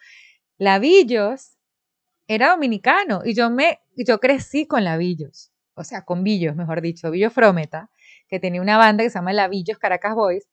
Lavillos 0.58 1.58
era 2.28 2.50
dominicano 2.50 3.22
y 3.24 3.34
yo 3.34 3.50
me, 3.50 3.80
yo 3.96 4.20
crecí 4.20 4.66
con 4.68 4.84
Lavillos, 4.84 5.52
o 5.76 5.84
sea, 5.84 6.04
con 6.04 6.24
Villos, 6.24 6.56
mejor 6.56 6.82
dicho, 6.82 7.12
Villos 7.12 7.34
Frometa, 7.34 7.90
que 8.28 8.40
tenía 8.40 8.62
una 8.62 8.78
banda 8.78 9.04
que 9.04 9.10
se 9.10 9.16
llama 9.20 9.34
Lavillos 9.34 9.78
Caracas 9.78 10.16
Boys, 10.16 10.48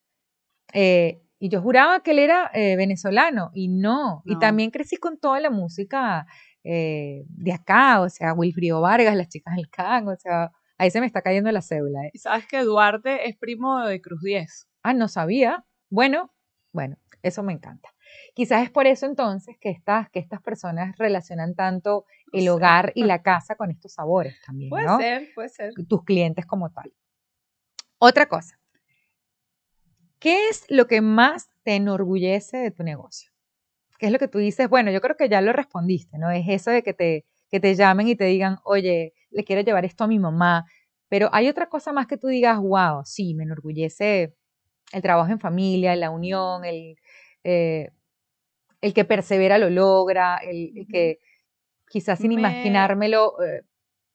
eh, 0.73 1.21
Y 1.41 1.49
yo 1.51 1.61
juraba 1.61 2.01
que 2.03 2.13
él 2.13 2.21
era 2.21 2.51
eh, 2.55 2.77
venezolano 2.77 3.51
y 3.55 3.69
no. 3.69 4.23
Y 4.25 4.35
No. 4.35 4.39
también 4.39 4.71
crecí 4.71 4.97
con 4.97 5.19
toda 5.19 5.41
la 5.41 5.51
música 5.51 6.27
eh, 6.65 7.25
de 7.29 7.53
acá, 7.53 8.01
o 8.01 8.09
sea, 8.09 8.33
Wilfrido 8.33 8.81
Vargas, 8.81 9.15
las 9.17 9.29
chicas 9.29 9.55
del 9.55 9.69
can, 9.71 10.09
o 10.09 10.17
sea, 10.17 10.51
ahí 10.79 10.91
se 10.91 11.01
me 11.01 11.07
está 11.07 11.23
cayendo 11.23 11.53
la 11.53 11.63
cédula. 11.63 12.07
¿eh? 12.07 12.11
Sabes 12.15 12.47
que 12.47 12.63
Duarte 12.63 13.29
es 13.29 13.37
primo 13.37 13.81
de 13.87 14.01
Cruz 14.01 14.23
10. 14.23 14.69
Ah, 14.83 14.95
no 14.95 15.09
sabía. 15.09 15.65
Bueno, 15.91 16.33
bueno, 16.73 16.97
eso 17.23 17.43
me 17.43 17.53
encanta. 17.53 17.91
Quizás 18.35 18.63
es 18.65 18.71
por 18.71 18.87
eso 18.87 19.07
entonces 19.07 19.57
que 19.61 19.71
estas, 19.71 20.09
que 20.11 20.19
estas 20.19 20.41
personas 20.43 20.97
relacionan 20.99 21.55
tanto 21.55 22.05
el 22.33 22.49
hogar 22.49 22.93
y 22.95 23.05
la 23.05 23.23
casa 23.23 23.55
con 23.57 23.71
estos 23.71 23.93
sabores 23.93 24.35
también, 24.47 24.71
Puede 24.71 24.87
¿no? 24.87 24.99
ser, 24.99 25.29
puede 25.35 25.49
ser. 25.49 25.73
tus 25.89 26.05
clientes 26.05 26.47
como 26.47 26.71
tal. 26.71 26.93
Otra 27.99 28.27
cosa, 28.27 28.59
¿qué 30.19 30.49
es 30.49 30.65
lo 30.69 30.87
que 30.87 31.01
más 31.01 31.49
te 31.63 31.77
enorgullece 31.77 32.59
de 32.59 32.71
tu 32.71 32.83
negocio? 32.83 33.31
¿Qué 34.05 34.09
es 34.09 34.13
lo 34.13 34.19
que 34.19 34.29
tú 34.29 34.37
dices? 34.39 34.69
Bueno, 34.69 34.91
yo 34.91 35.01
creo 35.01 35.17
que 35.17 35.31
ya 35.31 35.41
lo 35.41 35.53
respondiste, 35.55 36.19
¿no? 36.19 36.31
Es 36.31 36.45
eso 36.47 36.71
de 36.71 36.83
que 36.83 36.93
te, 36.93 37.25
que 37.51 37.59
te 37.59 37.75
llamen 37.75 38.07
y 38.09 38.15
te 38.17 38.25
digan, 38.27 38.59
oye, 38.65 39.15
le 39.31 39.45
quiero 39.45 39.63
llevar 39.63 39.87
esto 39.87 40.05
a 40.05 40.09
mi 40.09 40.19
mamá, 40.19 40.67
pero 41.09 41.31
hay 41.33 41.49
otra 41.49 41.71
cosa 41.71 41.91
más 41.93 42.07
que 42.07 42.19
tú 42.19 42.27
digas, 42.27 42.59
wow, 42.59 43.03
sí, 43.07 43.35
me 43.35 43.45
enorgullece 43.45 44.35
el 44.93 45.03
trabajo 45.03 45.33
en 45.33 45.41
familia, 45.41 45.97
la 45.97 46.11
unión, 46.11 46.65
el, 46.67 46.97
eh, 47.45 47.91
el 48.83 48.95
que 48.95 49.05
persevera 49.05 49.59
lo 49.59 49.71
logra, 49.71 50.39
el, 50.39 50.73
el 50.77 50.87
que 50.89 51.19
quizás 51.89 52.21
sin 52.21 52.31
Me- 52.31 52.37
imaginármelo 52.41 53.43
eh, 53.43 53.63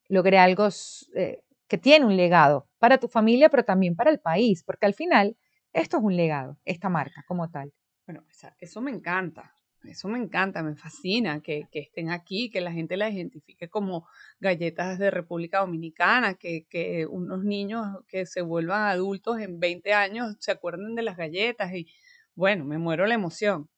logré 0.10 0.40
algo 0.40 0.70
eh, 1.16 1.42
que 1.68 1.78
tiene 1.80 2.06
un 2.06 2.18
legado 2.18 2.68
para 2.80 3.00
tu 3.00 3.08
familia, 3.10 3.50
pero 3.50 3.66
también 3.66 3.96
para 3.96 4.12
el 4.12 4.20
país, 4.20 4.64
porque 4.64 4.86
al 4.88 4.94
final 4.96 5.38
esto 5.74 5.98
es 5.98 6.04
un 6.04 6.16
legado, 6.18 6.58
esta 6.66 6.90
marca 6.90 7.24
como 7.28 7.50
tal. 7.50 7.74
Bueno, 8.08 8.26
esa- 8.30 8.56
eso 8.60 8.82
me 8.82 8.92
encanta. 8.92 9.54
Eso 9.84 10.08
me 10.10 10.20
encanta, 10.20 10.62
me 10.62 10.76
fascina 10.76 11.42
que, 11.42 11.68
que 11.72 11.80
estén 11.80 12.10
aquí, 12.10 12.50
que 12.50 12.62
la 12.62 12.72
gente 12.72 12.98
la 12.98 13.10
identifique 13.10 13.70
como 13.70 14.08
galletas 14.40 15.00
de 15.00 15.10
República 15.10 15.60
Dominicana, 15.60 16.36
que, 16.36 16.66
que 16.70 17.06
unos 17.06 17.44
niños 17.44 17.86
que 18.08 18.26
se 18.26 18.42
vuelvan 18.42 18.84
adultos 18.84 19.40
en 19.40 19.60
20 19.60 19.94
años 19.94 20.36
se 20.40 20.52
acuerden 20.52 20.96
de 20.96 21.04
las 21.04 21.18
galletas 21.18 21.74
y 21.74 21.88
bueno, 22.36 22.66
me 22.66 22.78
muero 22.78 23.06
la 23.06 23.16
emoción. 23.16 23.70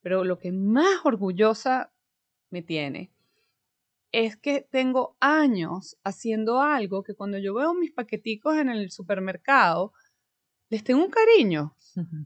Pero 0.00 0.24
lo 0.24 0.38
que 0.38 0.52
más 0.52 1.04
orgullosa 1.04 1.92
me 2.50 2.62
tiene 2.62 3.12
es 4.12 4.36
que 4.36 4.66
tengo 4.70 5.16
años 5.20 5.98
haciendo 6.02 6.60
algo 6.60 7.02
que 7.02 7.14
cuando 7.14 7.38
yo 7.38 7.54
veo 7.54 7.74
mis 7.74 7.92
paqueticos 7.92 8.56
en 8.56 8.70
el 8.70 8.90
supermercado, 8.90 9.92
les 10.70 10.84
tengo 10.84 11.04
un 11.04 11.10
cariño. 11.10 11.74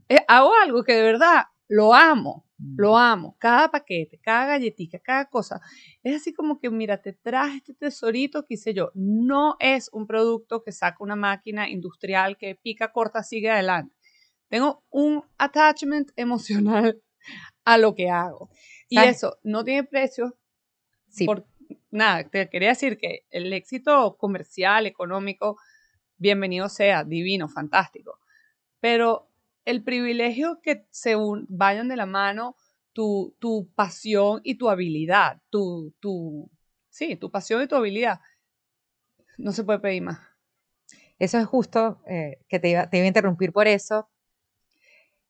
Eh, 0.07 0.23
hago 0.27 0.51
algo 0.63 0.83
que 0.83 0.93
de 0.93 1.01
verdad 1.01 1.45
lo 1.67 1.93
amo, 1.93 2.45
lo 2.75 2.97
amo. 2.97 3.35
Cada 3.39 3.69
paquete, 3.69 4.19
cada 4.19 4.45
galletita, 4.47 4.99
cada 4.99 5.25
cosa. 5.25 5.61
Es 6.01 6.15
así 6.15 6.33
como 6.33 6.59
que, 6.59 6.69
mira, 6.69 7.01
te 7.01 7.13
traje 7.13 7.57
este 7.57 7.73
tesorito 7.73 8.45
que 8.45 8.55
hice 8.55 8.73
yo. 8.73 8.91
No 8.93 9.55
es 9.59 9.89
un 9.91 10.07
producto 10.07 10.63
que 10.63 10.71
saca 10.71 10.97
una 10.99 11.15
máquina 11.15 11.69
industrial 11.69 12.37
que 12.37 12.55
pica, 12.55 12.91
corta, 12.91 13.23
sigue 13.23 13.49
adelante. 13.49 13.95
Tengo 14.47 14.83
un 14.89 15.23
attachment 15.37 16.11
emocional 16.15 17.01
a 17.65 17.77
lo 17.77 17.95
que 17.95 18.09
hago. 18.09 18.49
Y 18.89 18.95
¿Sabes? 18.95 19.17
eso 19.17 19.37
no 19.43 19.63
tiene 19.63 19.83
precio. 19.83 20.37
Sí, 21.09 21.25
Por, 21.25 21.45
nada, 21.91 22.23
te 22.23 22.49
quería 22.49 22.69
decir 22.69 22.97
que 22.97 23.25
el 23.29 23.51
éxito 23.53 24.17
comercial, 24.17 24.87
económico, 24.87 25.57
bienvenido 26.17 26.69
sea, 26.69 27.03
divino, 27.03 27.47
fantástico. 27.49 28.19
Pero 28.79 29.29
el 29.65 29.83
privilegio 29.83 30.59
que 30.61 30.85
se 30.91 31.15
vayan 31.47 31.87
de 31.87 31.95
la 31.95 32.05
mano 32.05 32.55
tu, 32.93 33.35
tu 33.39 33.69
pasión 33.75 34.41
y 34.43 34.55
tu 34.55 34.69
habilidad, 34.69 35.41
tu, 35.49 35.93
tu, 35.99 36.49
sí, 36.89 37.15
tu 37.15 37.31
pasión 37.31 37.61
y 37.61 37.67
tu 37.67 37.75
habilidad, 37.75 38.19
no 39.37 39.51
se 39.51 39.63
puede 39.63 39.79
pedir 39.79 40.03
más. 40.03 40.19
eso 41.19 41.39
es 41.39 41.45
justo 41.45 42.01
eh, 42.07 42.39
que 42.47 42.59
te 42.59 42.69
iba, 42.69 42.89
te 42.89 42.97
iba 42.97 43.05
a 43.05 43.07
interrumpir 43.07 43.51
por 43.51 43.67
eso. 43.67 44.09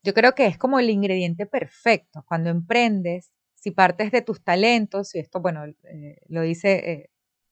Yo 0.04 0.14
creo 0.14 0.36
que 0.36 0.48
es 0.48 0.58
como 0.58 0.80
el 0.80 0.90
ingrediente 0.90 1.46
perfecto. 1.46 2.26
Cuando 2.28 2.50
emprendes, 2.50 3.32
si 3.56 3.72
partes 3.72 4.12
de 4.12 4.22
tus 4.22 4.44
talentos, 4.44 5.16
y 5.16 5.20
esto, 5.20 5.40
bueno, 5.40 5.64
eh, 5.66 6.18
lo 6.28 6.42
dice 6.42 6.92
eh, 6.92 7.10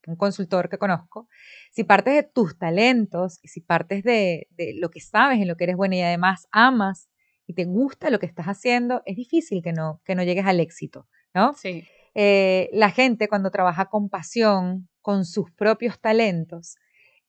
un 0.08 0.16
consultor 0.16 0.70
que 0.70 0.78
conozco, 0.78 1.28
si 1.72 1.84
partes 1.84 2.14
de 2.16 2.24
tus 2.24 2.58
talentos 2.58 3.40
y 3.42 3.48
si 3.50 3.62
partes 3.62 4.04
de, 4.04 4.48
de 4.52 4.74
lo 4.80 4.90
que 4.90 5.00
sabes, 5.00 5.40
en 5.40 5.48
lo 5.48 5.56
que 5.56 5.66
eres 5.66 5.76
buena 5.76 5.96
y 5.96 6.02
además 6.02 6.48
amas 6.52 7.10
y 7.46 7.54
te 7.54 7.66
gusta 7.66 8.10
lo 8.10 8.20
que 8.20 8.26
estás 8.26 8.48
haciendo, 8.48 9.02
es 9.06 9.16
difícil 9.16 9.62
que 9.62 9.74
no, 9.74 10.02
que 10.06 10.16
no 10.16 10.24
llegues 10.24 10.46
al 10.46 10.60
éxito, 10.60 11.08
¿no? 11.34 11.54
Sí, 11.54 11.86
eh, 12.14 12.70
la 12.74 12.92
gente 12.92 13.28
cuando 13.28 13.52
trabaja 13.52 13.86
con 13.86 14.10
pasión, 14.10 14.90
con 15.02 15.26
sus 15.26 15.52
propios 15.52 16.00
talentos, 16.00 16.76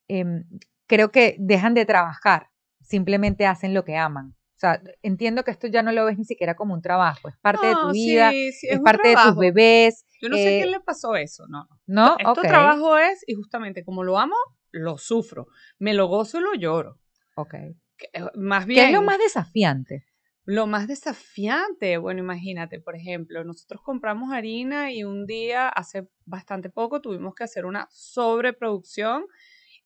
em, 0.09 0.45
creo 0.87 1.13
que 1.13 1.37
dejan 1.39 1.75
de 1.75 1.87
trabajar, 1.87 2.49
simplemente 2.81 3.47
hacen 3.47 3.75
lo 3.75 3.85
que 3.85 3.97
aman. 3.97 4.35
Sea, 4.63 4.81
entiendo 5.03 5.43
que 5.43 5.51
esto 5.51 5.67
ya 5.67 5.83
no 5.83 5.91
lo 5.91 6.05
ves 6.05 6.17
ni 6.17 6.25
siquiera 6.25 6.55
como 6.55 6.73
un 6.73 6.83
trabajo, 6.83 7.29
es 7.29 7.37
parte 7.39 7.67
de 7.67 7.73
tu 7.73 7.91
vida, 7.91 8.31
sí, 8.31 8.47
es, 8.47 8.79
un 8.79 8.85
parte 8.85 9.09
de 9.09 9.17
tus 9.17 9.37
bebés, 9.37 10.07
Yo 10.21 10.29
no 10.29 10.37
sé 10.37 10.55
eh, 10.55 10.61
quién 10.61 10.71
le 10.71 10.79
pasó 10.79 11.17
eso, 11.17 11.49
no. 11.49 11.67
¿no? 11.89 12.15
Esto 12.17 12.43
trabajo 12.43 12.97
es, 12.97 13.25
y 13.27 13.35
justamente 13.35 13.85
como 13.85 14.05
lo 14.05 14.21
amo, 14.21 14.37
lo 14.71 14.99
sufro. 14.99 15.49
Me 15.81 15.95
lo 15.95 16.07
gozo 16.07 16.39
y 16.39 16.43
lo 16.43 16.55
lloro. 16.55 17.01
ok. 17.35 17.55
Que, 17.97 18.07
eh, 18.13 18.25
Más 18.37 18.67
¿Qué 18.67 18.75
bien. 18.75 18.87
es 18.87 18.93
lo 18.93 19.03
más 19.03 19.19
desafiante? 19.19 20.05
Lo 20.45 20.69
más 20.69 20.87
desafiante, 20.87 21.99
bueno, 21.99 22.21
imagínate, 22.21 22.79
por 22.79 22.95
ejemplo, 22.95 23.43
nosotros 23.43 23.83
compramos 23.83 24.33
harina 24.33 24.93
y 24.93 25.03
un 25.03 25.27
día, 25.27 25.69
hace 25.71 26.09
bastante 26.25 26.71
poco, 26.71 27.01
tuvimos 27.01 27.35
que 27.35 27.43
hacer 27.43 27.65
una 27.65 27.89
sobreproducción 27.91 29.27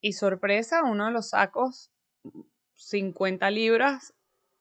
y 0.03 0.13
sorpresa, 0.13 0.83
uno 0.83 1.07
de 1.07 1.13
los 1.13 1.31
sacos, 1.31 1.95
50 2.75 3.51
libras, 3.51 4.13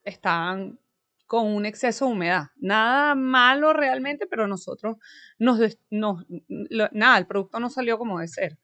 estaban 0.06 0.80
con 1.28 1.48
un 1.48 1.66
exceso 1.66 2.06
de 2.06 2.12
humedad. 2.14 2.44
Nada 2.58 3.16
malo 3.16 3.74
realmente, 3.74 4.28
pero 4.28 4.48
nosotros 4.48 4.98
nos, 5.40 5.60
nada, 6.92 7.18
el 7.18 7.28
producto 7.28 7.60
no 7.60 7.70
salió 7.70 7.98
como 7.98 8.20
de 8.20 8.28
ser. 8.28 8.58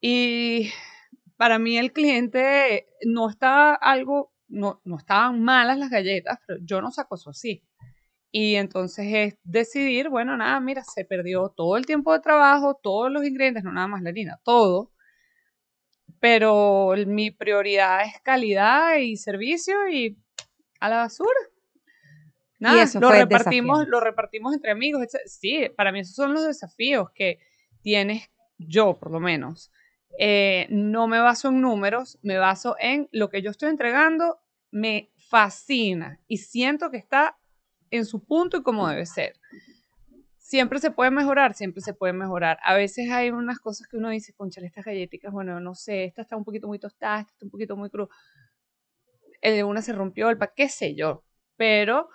Y 0.00 0.70
para 1.36 1.58
mí 1.58 1.78
el 1.78 1.92
cliente 1.92 2.88
no 3.06 3.28
está 3.28 3.74
algo, 3.74 4.32
no, 4.48 4.80
no 4.84 4.96
estaban 4.98 5.42
malas 5.42 5.78
las 5.78 5.90
galletas, 5.90 6.38
pero 6.46 6.60
yo 6.62 6.80
no 6.80 6.90
saco 6.90 7.16
eso 7.16 7.30
así. 7.30 7.64
Y 8.30 8.56
entonces 8.56 9.06
es 9.12 9.38
decidir, 9.44 10.08
bueno, 10.08 10.36
nada, 10.36 10.58
mira, 10.60 10.82
se 10.84 11.04
perdió 11.04 11.50
todo 11.50 11.76
el 11.76 11.86
tiempo 11.86 12.12
de 12.12 12.20
trabajo, 12.20 12.78
todos 12.82 13.10
los 13.10 13.24
ingredientes, 13.24 13.64
no 13.64 13.72
nada 13.72 13.86
más 13.86 14.02
la 14.02 14.10
harina, 14.10 14.40
todo. 14.44 14.90
Pero 16.24 16.94
mi 17.06 17.30
prioridad 17.30 18.00
es 18.06 18.18
calidad 18.22 18.96
y 18.96 19.18
servicio 19.18 19.90
y 19.90 20.16
a 20.80 20.88
la 20.88 20.96
basura. 20.96 21.38
Nada, 22.58 22.84
eso 22.84 22.98
lo 22.98 23.10
repartimos, 23.10 23.86
lo 23.86 24.00
repartimos 24.00 24.54
entre 24.54 24.70
amigos. 24.70 25.06
Sí, 25.26 25.68
para 25.76 25.92
mí 25.92 26.00
esos 26.00 26.14
son 26.14 26.32
los 26.32 26.46
desafíos 26.46 27.10
que 27.14 27.40
tienes 27.82 28.30
yo, 28.56 28.94
por 28.94 29.10
lo 29.10 29.20
menos. 29.20 29.70
Eh, 30.18 30.66
no 30.70 31.08
me 31.08 31.18
baso 31.18 31.48
en 31.48 31.60
números, 31.60 32.18
me 32.22 32.38
baso 32.38 32.74
en 32.80 33.06
lo 33.12 33.28
que 33.28 33.42
yo 33.42 33.50
estoy 33.50 33.68
entregando, 33.68 34.40
me 34.70 35.12
fascina 35.28 36.22
y 36.26 36.38
siento 36.38 36.90
que 36.90 36.96
está 36.96 37.36
en 37.90 38.06
su 38.06 38.24
punto 38.24 38.56
y 38.56 38.62
como 38.62 38.88
debe 38.88 39.04
ser. 39.04 39.38
Siempre 40.54 40.78
se 40.78 40.92
puede 40.92 41.10
mejorar, 41.10 41.54
siempre 41.54 41.82
se 41.82 41.94
puede 41.94 42.12
mejorar. 42.12 42.60
A 42.62 42.74
veces 42.74 43.10
hay 43.10 43.30
unas 43.30 43.58
cosas 43.58 43.88
que 43.88 43.96
uno 43.96 44.10
dice, 44.10 44.32
conchale, 44.34 44.68
estas 44.68 44.84
galletitas, 44.84 45.32
bueno, 45.32 45.58
no 45.58 45.74
sé, 45.74 46.04
esta 46.04 46.22
está 46.22 46.36
un 46.36 46.44
poquito 46.44 46.68
muy 46.68 46.78
tostada, 46.78 47.22
esta 47.22 47.32
está 47.32 47.44
un 47.44 47.50
poquito 47.50 47.76
muy 47.76 47.90
cruda. 47.90 48.06
El 49.40 49.56
de 49.56 49.64
una 49.64 49.82
se 49.82 49.92
rompió, 49.92 50.30
el 50.30 50.38
pa, 50.38 50.52
qué 50.54 50.68
sé 50.68 50.94
yo. 50.94 51.24
Pero 51.56 52.08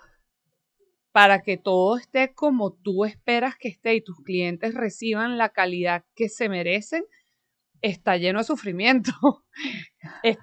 para 1.12 1.42
que 1.42 1.58
todo 1.58 1.98
esté 1.98 2.32
como 2.32 2.72
tú 2.72 3.04
esperas 3.04 3.56
que 3.58 3.68
esté 3.68 3.94
y 3.96 4.00
tus 4.00 4.16
clientes 4.24 4.72
reciban 4.72 5.36
la 5.36 5.50
calidad 5.50 6.06
que 6.14 6.30
se 6.30 6.48
merecen, 6.48 7.04
está 7.82 8.16
lleno 8.16 8.38
de 8.38 8.44
sufrimiento. 8.44 9.12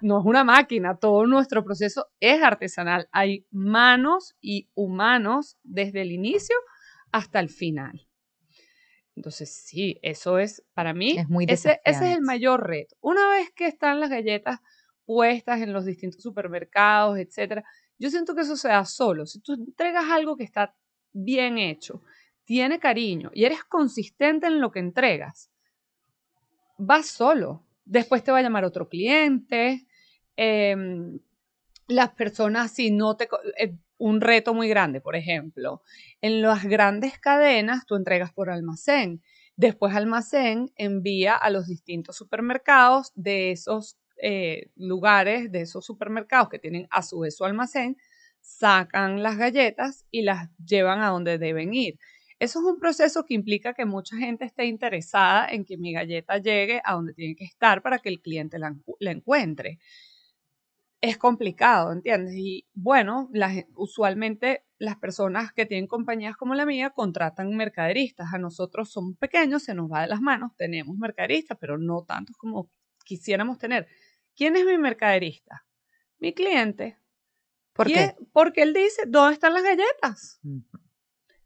No 0.03 0.19
es 0.19 0.25
una 0.25 0.43
máquina, 0.43 0.97
todo 0.97 1.25
nuestro 1.25 1.63
proceso 1.63 2.05
es 2.19 2.43
artesanal. 2.43 3.07
Hay 3.11 3.47
manos 3.49 4.35
y 4.39 4.69
humanos 4.75 5.57
desde 5.63 6.01
el 6.01 6.11
inicio 6.11 6.55
hasta 7.17 7.39
el 7.39 7.49
final. 7.49 8.07
Entonces, 9.15 9.51
sí, 9.65 9.99
eso 10.03 10.37
es 10.37 10.63
para 10.73 10.93
mí, 10.93 11.17
Es 11.17 11.27
muy 11.27 11.45
ese, 11.47 11.79
ese 11.83 12.11
es 12.11 12.17
el 12.17 12.21
mayor 12.21 12.67
reto. 12.67 12.95
Una 13.01 13.27
vez 13.29 13.51
que 13.55 13.65
están 13.67 13.99
las 13.99 14.11
galletas 14.11 14.59
puestas 15.05 15.61
en 15.61 15.73
los 15.73 15.85
distintos 15.85 16.21
supermercados, 16.21 17.17
etcétera, 17.17 17.63
yo 17.97 18.09
siento 18.11 18.35
que 18.35 18.41
eso 18.41 18.55
se 18.55 18.67
da 18.67 18.85
solo. 18.85 19.25
Si 19.25 19.39
tú 19.39 19.53
entregas 19.53 20.05
algo 20.11 20.35
que 20.37 20.43
está 20.43 20.75
bien 21.13 21.57
hecho, 21.57 22.03
tiene 22.45 22.79
cariño 22.79 23.31
y 23.33 23.45
eres 23.45 23.63
consistente 23.63 24.45
en 24.47 24.61
lo 24.61 24.71
que 24.71 24.79
entregas, 24.79 25.49
vas 26.77 27.07
solo. 27.07 27.65
Después 27.85 28.23
te 28.23 28.31
va 28.31 28.39
a 28.39 28.43
llamar 28.43 28.65
otro 28.65 28.87
cliente. 28.87 29.87
em, 30.39 31.19
las 31.87 32.11
personas, 32.11 32.71
si 32.71 32.91
no 32.91 33.15
te... 33.17 33.27
eh, 33.57 33.75
un 33.99 34.21
reto 34.21 34.53
muy 34.53 34.67
grande, 34.69 35.01
por 35.01 35.15
ejemplo, 35.15 35.81
en 36.21 36.41
las 36.41 36.65
grandes 36.65 37.17
cadenas 37.19 37.85
tú 37.87 37.95
entregas 37.95 38.31
por 38.31 38.49
almacén. 38.49 39.23
Después 39.55 39.95
almacén 39.95 40.71
envía 40.75 41.35
a 41.35 41.49
los 41.49 41.67
distintos 41.67 42.15
supermercados 42.15 43.11
de 43.15 43.51
esos 43.51 43.97
eh, 44.21 44.69
lugares, 44.75 45.51
de 45.51 45.61
esos 45.61 45.83
supermercados 45.85 46.49
que 46.49 46.59
tienen 46.59 46.87
a 46.91 47.01
su 47.01 47.19
vez 47.19 47.35
su 47.35 47.43
almacén, 47.45 47.97
sacan 48.39 49.23
las 49.23 49.37
galletas 49.37 50.05
y 50.11 50.21
las 50.21 50.49
llevan 50.63 51.01
a 51.01 51.09
donde 51.09 51.37
deben 51.39 51.73
ir. 51.73 51.97
Eso 52.39 52.59
es 52.59 52.65
un 52.65 52.79
proceso 52.79 53.25
que 53.25 53.33
implica 53.33 53.73
que 53.73 53.85
mucha 53.85 54.15
gente 54.15 54.45
esté 54.45 54.65
interesada 54.65 55.47
en 55.49 55.65
que 55.65 55.75
mi 55.77 55.91
galleta 55.93 56.37
llegue 56.37 56.81
a 56.85 56.93
donde 56.93 57.13
tiene 57.13 57.35
que 57.35 57.45
estar 57.45 57.81
para 57.81 57.97
que 57.97 58.09
el 58.09 58.21
cliente 58.21 58.59
la, 58.59 58.75
la 58.99 59.11
encuentre. 59.11 59.79
Es 60.99 61.17
complicado, 61.17 61.91
¿entiendes? 61.91 62.33
Y 62.35 62.67
bueno, 62.73 63.29
usualmente 63.75 64.65
las 64.79 64.97
personas 64.97 65.53
que 65.53 65.65
tienen 65.65 65.87
compañías 65.87 66.35
como 66.35 66.55
la 66.55 66.65
mía 66.65 66.89
contratan 66.89 67.55
mercaderistas. 67.55 68.33
A 68.33 68.39
nosotros 68.39 68.91
somos 68.91 69.15
pequeños, 69.17 69.63
se 69.63 69.75
nos 69.75 69.91
va 69.91 70.01
de 70.01 70.07
las 70.07 70.21
manos, 70.21 70.51
tenemos 70.55 70.97
mercaderistas, 70.97 71.57
pero 71.59 71.77
no 71.77 72.03
tantos 72.03 72.35
como 72.37 72.69
quisiéramos 73.05 73.57
tener. 73.57 73.87
¿Quién 74.35 74.55
es 74.55 74.65
mi 74.65 74.77
mercaderista? 74.77 75.65
Mi 76.19 76.33
cliente. 76.33 76.97
¿Por 77.73 77.89
¿Y 77.89 77.93
qué? 77.93 78.15
Porque 78.33 78.63
él 78.63 78.73
dice, 78.73 79.03
¿dónde 79.07 79.33
están 79.33 79.53
las 79.53 79.63
galletas? 79.63 80.39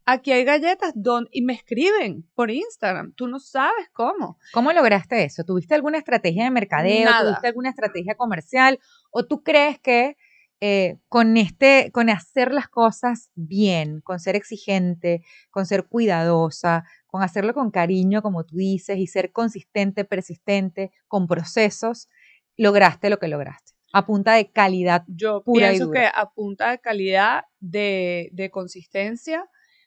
Aquí 0.04 0.32
hay 0.32 0.44
galletas 0.44 0.92
don- 0.96 1.28
y 1.30 1.42
me 1.42 1.52
escriben 1.52 2.28
por 2.34 2.50
Instagram. 2.50 3.12
Tú 3.14 3.28
no 3.28 3.38
sabes 3.38 3.88
cómo. 3.92 4.38
¿Cómo 4.52 4.72
lograste 4.72 5.22
eso? 5.24 5.44
¿Tuviste 5.44 5.74
alguna 5.74 5.98
estrategia 5.98 6.44
de 6.44 6.50
mercadeo? 6.50 7.04
Nada. 7.04 7.28
¿Tuviste 7.28 7.46
alguna 7.46 7.70
estrategia 7.70 8.16
comercial? 8.16 8.80
¿O 9.12 9.24
tú 9.26 9.42
crees 9.44 9.78
que 9.78 10.16
eh, 10.64 10.98
con 11.08 11.36
este, 11.36 11.90
con 11.92 12.08
hacer 12.08 12.52
las 12.52 12.68
cosas 12.68 13.30
bien, 13.34 14.00
con 14.00 14.20
ser 14.20 14.36
exigente, 14.36 15.22
con 15.50 15.66
ser 15.66 15.86
cuidadosa, 15.86 16.84
con 17.08 17.22
hacerlo 17.22 17.52
con 17.52 17.70
cariño, 17.72 18.22
como 18.22 18.44
tú 18.44 18.56
dices, 18.56 18.96
y 18.98 19.06
ser 19.08 19.32
consistente, 19.32 20.04
persistente, 20.04 20.92
con 21.08 21.26
procesos, 21.26 22.08
lograste 22.56 23.10
lo 23.10 23.18
que 23.18 23.26
lograste? 23.28 23.72
A 23.92 24.06
punta 24.06 24.34
de 24.34 24.50
calidad. 24.50 25.04
Yo 25.08 25.42
Pura 25.42 25.66
y 25.66 25.70
pienso 25.70 25.86
dura. 25.88 26.00
que 26.00 26.06
a 26.14 26.30
punta 26.30 26.70
de 26.70 26.78
calidad, 26.78 27.44
de, 27.60 28.30
de 28.32 28.50
consistencia, 28.50 29.44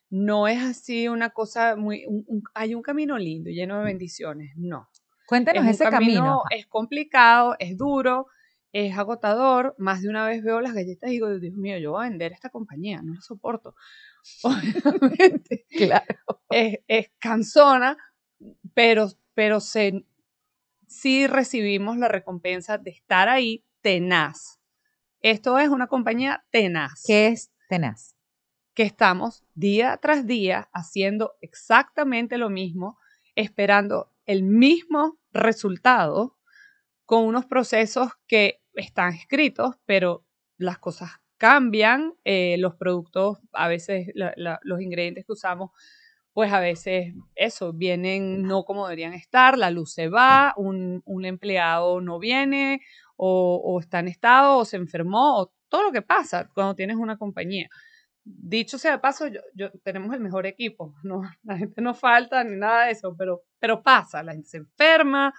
no 0.09 0.47
es 0.47 0.61
así 0.61 1.07
una 1.07 1.29
cosa 1.31 1.75
muy... 1.75 2.05
un- 2.05 2.23
un- 2.27 2.43
hay 2.53 2.75
un 2.75 2.81
camino 2.83 3.17
lindo, 3.17 3.49
lleno 3.49 3.79
de 3.79 3.85
bendiciones. 3.85 4.51
No. 4.57 4.87
Cuéntanos 5.25 5.65
es 5.65 5.79
ese 5.81 5.89
camino. 5.89 6.43
Es 6.51 6.67
complicado, 6.67 7.55
es 7.59 7.77
duro, 7.77 8.27
es 8.75 8.97
agotador. 8.97 9.73
Más 9.77 10.01
de 10.01 10.09
una 10.09 10.27
vez 10.27 10.43
veo 10.43 10.59
las 10.59 10.73
galletas 10.73 11.09
y 11.09 11.13
digo, 11.13 11.39
Dios 11.39 11.55
mío, 11.55 11.77
yo 11.77 11.91
voy 11.91 12.05
a 12.05 12.09
vender 12.09 12.33
esta 12.33 12.49
compañía, 12.49 13.01
no 13.01 13.13
la 13.13 13.21
soporto. 13.21 13.73
Obviamente. 14.43 15.65
Claro. 15.69 16.05
es, 16.49 16.79
es 16.89 17.09
cansona, 17.17 17.97
pero, 18.73 19.07
pero 19.33 19.61
se, 19.61 20.05
sí 20.87 21.25
recibimos 21.25 21.97
la 21.97 22.09
recompensa 22.09 22.77
de 22.77 22.91
estar 22.91 23.29
ahí 23.29 23.63
tenaz. 23.79 24.59
Esto 25.21 25.57
es 25.57 25.69
una 25.69 25.87
compañía 25.87 26.45
tenaz, 26.51 27.03
¿Qué 27.07 27.27
es 27.27 27.51
tenaz? 27.69 28.13
que 28.73 28.83
estamos 28.83 29.45
día 29.53 29.97
tras 30.01 30.27
día 30.27 30.69
haciendo 30.73 31.37
exactamente 31.39 32.37
lo 32.37 32.49
mismo, 32.49 32.99
esperando 33.35 34.11
el 34.25 34.43
mismo 34.43 35.17
resultado 35.31 36.37
con 37.05 37.23
unos 37.23 37.45
procesos 37.45 38.11
que 38.27 38.64
están 38.75 39.13
escritos, 39.13 39.75
pero 39.85 40.25
las 40.57 40.79
cosas 40.79 41.11
cambian, 41.37 42.13
eh, 42.23 42.57
los 42.59 42.75
productos, 42.75 43.39
a 43.51 43.67
veces 43.67 44.07
los 44.13 44.81
ingredientes 44.81 45.25
que 45.25 45.33
usamos, 45.33 45.71
pues 46.33 46.51
a 46.51 46.59
veces 46.59 47.13
eso, 47.35 47.71
vienen 47.73 48.43
no 48.43 48.65
como 48.65 48.87
deberían 48.87 49.13
estar, 49.13 49.57
la 49.57 49.71
luz 49.71 49.93
se 49.93 50.09
va, 50.09 50.53
un, 50.57 51.01
empleado 51.23 52.01
no 52.01 52.19
viene, 52.19 52.81
o, 53.15 53.79
está 53.81 53.99
en 53.99 54.09
estado, 54.09 54.57
o 54.57 54.65
se 54.65 54.75
enfermó, 54.77 55.39
o 55.39 55.53
todo 55.69 55.83
lo 55.83 55.91
que 55.93 56.01
pasa 56.01 56.49
cuando 56.53 56.75
tienes 56.75 56.97
una 56.97 57.17
compañía. 57.17 57.69
Dicho 58.25 58.77
sea 58.77 58.93
de 58.93 58.99
paso, 58.99 59.27
yo- 59.27 59.71
tenemos 59.83 60.13
el 60.13 60.19
mejor 60.19 60.45
equipo, 60.45 60.95
no, 61.03 61.21
la 61.43 61.57
gente 61.57 61.81
no 61.81 61.93
falta 61.93 62.43
ni 62.43 62.57
nada 62.57 62.85
de 62.85 62.91
eso, 62.93 63.15
pero, 63.17 63.43
pero 63.59 63.81
pasa, 63.83 64.23
la 64.23 64.33
gente 64.33 64.49
se 64.49 64.57
enferma, 64.57 65.33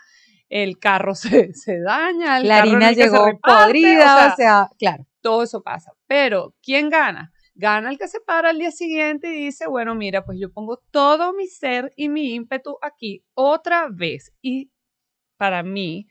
el 0.48 0.78
carro 0.78 1.14
se, 1.14 1.52
se 1.54 1.80
daña, 1.80 2.38
el 2.38 2.48
La 2.48 2.59
carro 2.59 2.70
harina 2.70 2.88
se 2.90 2.94
llegó 2.94 3.26
reparte, 3.26 3.64
podrida, 3.66 4.32
o 4.32 4.37
sea, 4.37 4.70
claro. 4.78 5.06
todo 5.20 5.42
eso 5.42 5.62
pasa. 5.62 5.92
Pero, 6.06 6.54
¿quién 6.62 6.90
gana? 6.90 7.32
Gana 7.54 7.88
el 7.90 7.98
que 7.98 8.06
se 8.09 8.20
para 8.20 8.50
al 8.50 8.59
día 8.59 8.70
siguiente 8.70 9.28
y 9.28 9.46
dice, 9.46 9.66
bueno, 9.66 9.94
mira, 9.94 10.24
pues 10.24 10.38
yo 10.38 10.52
pongo 10.52 10.82
todo 10.90 11.32
mi 11.32 11.46
ser 11.46 11.90
y 11.96 12.11
mi 12.11 12.35
ímpetu 12.35 12.76
aquí 12.82 13.24
otra 13.35 13.88
vez. 13.90 14.32
Y 14.42 14.70
para 15.38 15.62
mí, 15.62 16.06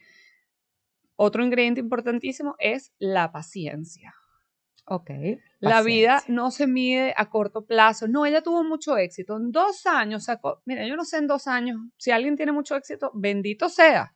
otro 1.16 1.44
ingrediente 1.44 1.82
importantísimo 1.82 2.56
es 2.58 2.94
la 2.98 3.32
paciencia. 3.32 4.16
Ok. 4.88 5.10
La 5.60 5.82
vida 5.82 6.24
no 6.28 6.52
se 6.52 6.68
mide 6.68 7.14
a 7.18 7.30
corto 7.30 7.66
plazo. 7.66 8.08
No, 8.08 8.26
ella 8.26 8.42
tuvo 8.42 8.64
mucho 8.64 8.98
éxito. 8.98 9.38
En 9.38 9.52
dos 9.52 9.86
años 9.86 10.26
sacó, 10.26 10.62
mira, 10.66 10.88
yo 10.88 10.96
no 10.96 11.06
sé 11.06 11.18
en 11.18 11.28
dos 11.28 11.48
años, 11.48 11.78
si 11.98 12.12
alguien 12.12 12.36
tiene 12.36 12.52
mucho 12.52 12.76
éxito, 12.76 13.12
bendito 13.14 13.70
sea. 13.70 14.15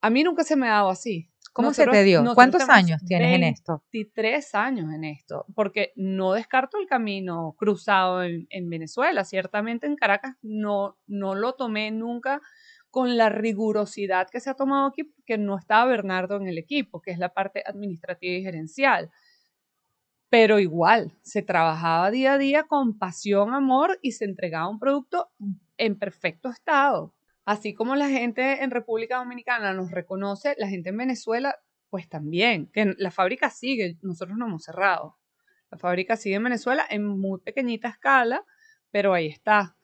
A 0.00 0.10
mí 0.10 0.22
nunca 0.22 0.44
se 0.44 0.56
me 0.56 0.68
ha 0.68 0.72
dado 0.74 0.90
así. 0.90 1.30
¿Cómo 1.52 1.68
Nosotros- 1.70 1.96
se 1.96 2.02
te 2.02 2.04
dio? 2.04 2.24
¿Cuántos 2.34 2.68
años 2.68 3.00
tienes 3.04 3.34
en 3.34 3.40
20 3.40 3.48
esto? 3.48 3.82
23 3.92 4.54
años 4.54 4.92
en 4.94 5.02
esto, 5.04 5.44
porque 5.56 5.92
no 5.96 6.32
descarto 6.32 6.78
el 6.78 6.86
camino 6.86 7.54
cruzado 7.58 8.22
en, 8.22 8.46
en 8.50 8.70
Venezuela. 8.70 9.24
Ciertamente 9.24 9.86
en 9.88 9.96
Caracas 9.96 10.36
no, 10.42 10.96
no 11.08 11.34
lo 11.34 11.54
tomé 11.54 11.90
nunca 11.90 12.40
con 12.90 13.16
la 13.16 13.28
rigurosidad 13.28 14.28
que 14.30 14.40
se 14.40 14.50
ha 14.50 14.54
tomado 14.54 14.86
aquí, 14.86 15.04
porque 15.04 15.36
no 15.36 15.58
estaba 15.58 15.84
Bernardo 15.86 16.36
en 16.36 16.46
el 16.46 16.58
equipo, 16.58 17.02
que 17.02 17.10
es 17.10 17.18
la 17.18 17.34
parte 17.34 17.62
administrativa 17.66 18.34
y 18.34 18.42
gerencial. 18.42 19.10
Pero 20.30 20.58
igual, 20.58 21.12
se 21.22 21.42
trabajaba 21.42 22.10
día 22.10 22.34
a 22.34 22.38
día 22.38 22.64
con 22.64 22.98
pasión, 22.98 23.54
amor 23.54 23.98
y 24.02 24.12
se 24.12 24.26
entregaba 24.26 24.68
un 24.68 24.78
producto 24.78 25.30
en 25.76 25.98
perfecto 25.98 26.50
estado. 26.50 27.14
Así 27.48 27.72
como 27.72 27.96
la 27.96 28.10
gente 28.10 28.62
en 28.62 28.70
República 28.70 29.16
Dominicana 29.16 29.72
nos 29.72 29.90
reconoce, 29.90 30.54
la 30.58 30.68
gente 30.68 30.90
en 30.90 30.98
Venezuela 30.98 31.56
pues 31.88 32.06
también, 32.06 32.66
que 32.74 32.92
la 32.98 33.10
fábrica 33.10 33.48
sigue, 33.48 33.96
nosotros 34.02 34.36
no 34.36 34.48
hemos 34.48 34.64
cerrado. 34.64 35.16
La 35.70 35.78
fábrica 35.78 36.18
sigue 36.18 36.34
en 36.34 36.44
Venezuela 36.44 36.84
en 36.90 37.06
muy 37.06 37.40
pequeñita 37.40 37.88
escala, 37.88 38.44
pero 38.90 39.14
ahí 39.14 39.28
está. 39.28 39.78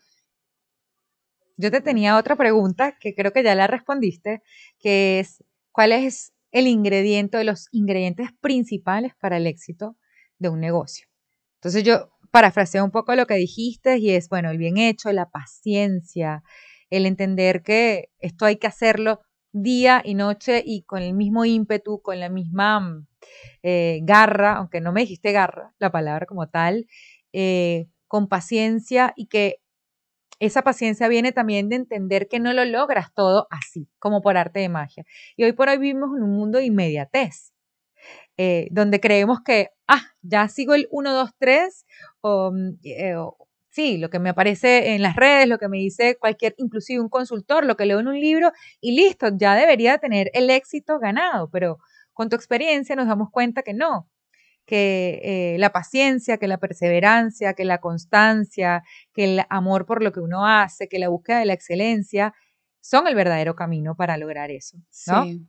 Yo 1.57 1.71
te 1.71 1.81
tenía 1.81 2.19
otra 2.19 2.37
pregunta 2.37 2.99
que 3.01 3.15
creo 3.15 3.33
que 3.33 3.43
ya 3.43 3.55
la 3.55 3.67
respondiste, 3.67 4.43
que 4.79 5.21
es, 5.21 5.43
¿cuál 5.73 5.93
es 5.93 6.35
el 6.51 6.67
ingrediente 6.67 7.39
o 7.39 7.45
los 7.45 7.69
ingredientes 7.73 8.29
principales 8.43 9.15
para 9.19 9.39
el 9.39 9.47
éxito 9.47 9.97
de 10.39 10.51
un 10.51 10.61
negocio? 10.61 11.07
Entonces 11.55 11.83
yo 11.83 12.11
parafraseo 12.31 12.85
un 12.85 12.91
poco 12.91 13.15
lo 13.15 13.27
que 13.27 13.37
dijiste 13.37 13.97
y 13.97 14.11
es, 14.11 14.29
bueno, 14.29 14.51
el 14.51 14.59
bien 14.59 14.77
hecho, 14.77 15.11
la 15.13 15.31
paciencia, 15.31 16.43
el 16.97 17.07
entender 17.07 17.63
que 17.63 18.11
esto 18.21 18.45
hay 18.47 18.57
que 18.57 18.67
hacerlo 18.67 19.21
día 19.53 20.03
y 20.05 20.15
noche 20.15 20.63
y 20.65 20.83
con 20.83 21.03
el 21.03 21.15
mismo 21.15 21.45
ímpetu, 21.45 22.01
con 22.03 22.21
la 22.21 22.29
misma 22.29 22.81
mm, 22.81 23.07
eh, 23.63 24.01
garra, 24.03 24.57
aunque 24.57 24.81
no 24.81 24.93
me 24.93 25.03
dijiste 25.03 25.33
garra, 25.33 25.75
la 25.79 25.91
palabra 25.91 26.27
como 26.27 26.49
tal, 26.49 26.87
eh, 27.33 27.87
con 28.09 28.29
paciencia 28.29 29.13
y 29.17 29.27
que 29.27 29.61
esa 30.41 30.63
paciencia 30.63 31.09
viene 31.09 31.33
también 31.33 31.69
de 31.69 31.77
entender 31.77 32.29
que 32.29 32.41
no 32.41 32.53
lo 32.53 32.65
logras 32.65 33.13
todo 33.15 33.47
así, 33.51 33.89
como 33.99 34.21
por 34.23 34.37
arte 34.37 34.61
de 34.61 34.69
magia. 34.69 35.05
Y 35.37 35.45
hoy 35.45 35.53
por 35.53 35.69
hoy 35.69 35.79
vivimos 35.79 36.17
en 36.17 36.25
un 36.25 36.33
mundo 36.33 36.59
de 36.59 36.67
inmediatez, 36.67 37.53
eh, 38.37 38.69
donde 38.71 39.01
creemos 39.01 39.41
que, 39.45 39.71
ah, 39.89 40.03
ya 40.23 40.49
sigo 40.49 40.75
el 40.75 40.89
1, 40.91 41.13
2, 41.15 41.31
3, 41.39 41.87
o, 42.21 42.53
mm, 42.53 42.79
o, 43.19 43.49
sí, 43.75 43.99
lo 43.99 44.09
que 44.09 44.21
me 44.21 44.31
aparece 44.31 44.95
en 44.95 45.03
las 45.03 45.17
redes, 45.17 45.49
lo 45.49 45.59
que 45.59 45.69
me 45.69 45.79
dice 45.79 46.17
cualquier, 46.17 46.55
inclusive 46.59 47.01
un 47.01 47.09
consultor, 47.09 47.67
lo 47.67 47.77
que 47.77 47.87
leo 47.87 47.99
en 47.99 48.07
un 48.07 48.21
libro, 48.21 48.53
y 48.81 48.93
listo, 48.93 49.29
ya 49.37 49.57
debería 49.57 49.99
tener 49.99 50.31
el 50.33 50.49
éxito 50.49 51.01
ganado, 51.01 51.51
pero 51.51 51.79
con 52.13 52.29
tu 52.29 52.37
experiencia 52.37 52.95
nos 52.95 53.09
damos 53.09 53.31
cuenta 53.33 53.63
que 53.63 53.75
no, 53.75 54.09
que 54.65 55.21
eh, 55.25 55.59
la 55.59 55.73
paciencia, 55.73 56.39
que 56.39 56.47
la 56.47 56.59
perseverancia, 56.59 57.55
que 57.55 57.65
la 57.65 57.79
constancia, 57.79 58.85
que 59.13 59.25
el 59.25 59.43
amor 59.51 59.87
por 59.87 60.05
lo 60.05 60.13
que 60.13 60.21
uno 60.21 60.47
hace, 60.47 60.89
que 60.89 61.01
la 61.01 61.09
búsqueda 61.09 61.41
de 61.41 61.47
la 61.47 61.55
excelencia 61.55 62.33
son 62.81 63.09
el 63.09 63.17
verdadero 63.17 63.57
camino 63.57 63.97
para 63.97 64.17
lograr 64.17 64.53
eso, 64.53 64.79
¿no? 65.09 65.25
Sí. 65.25 65.45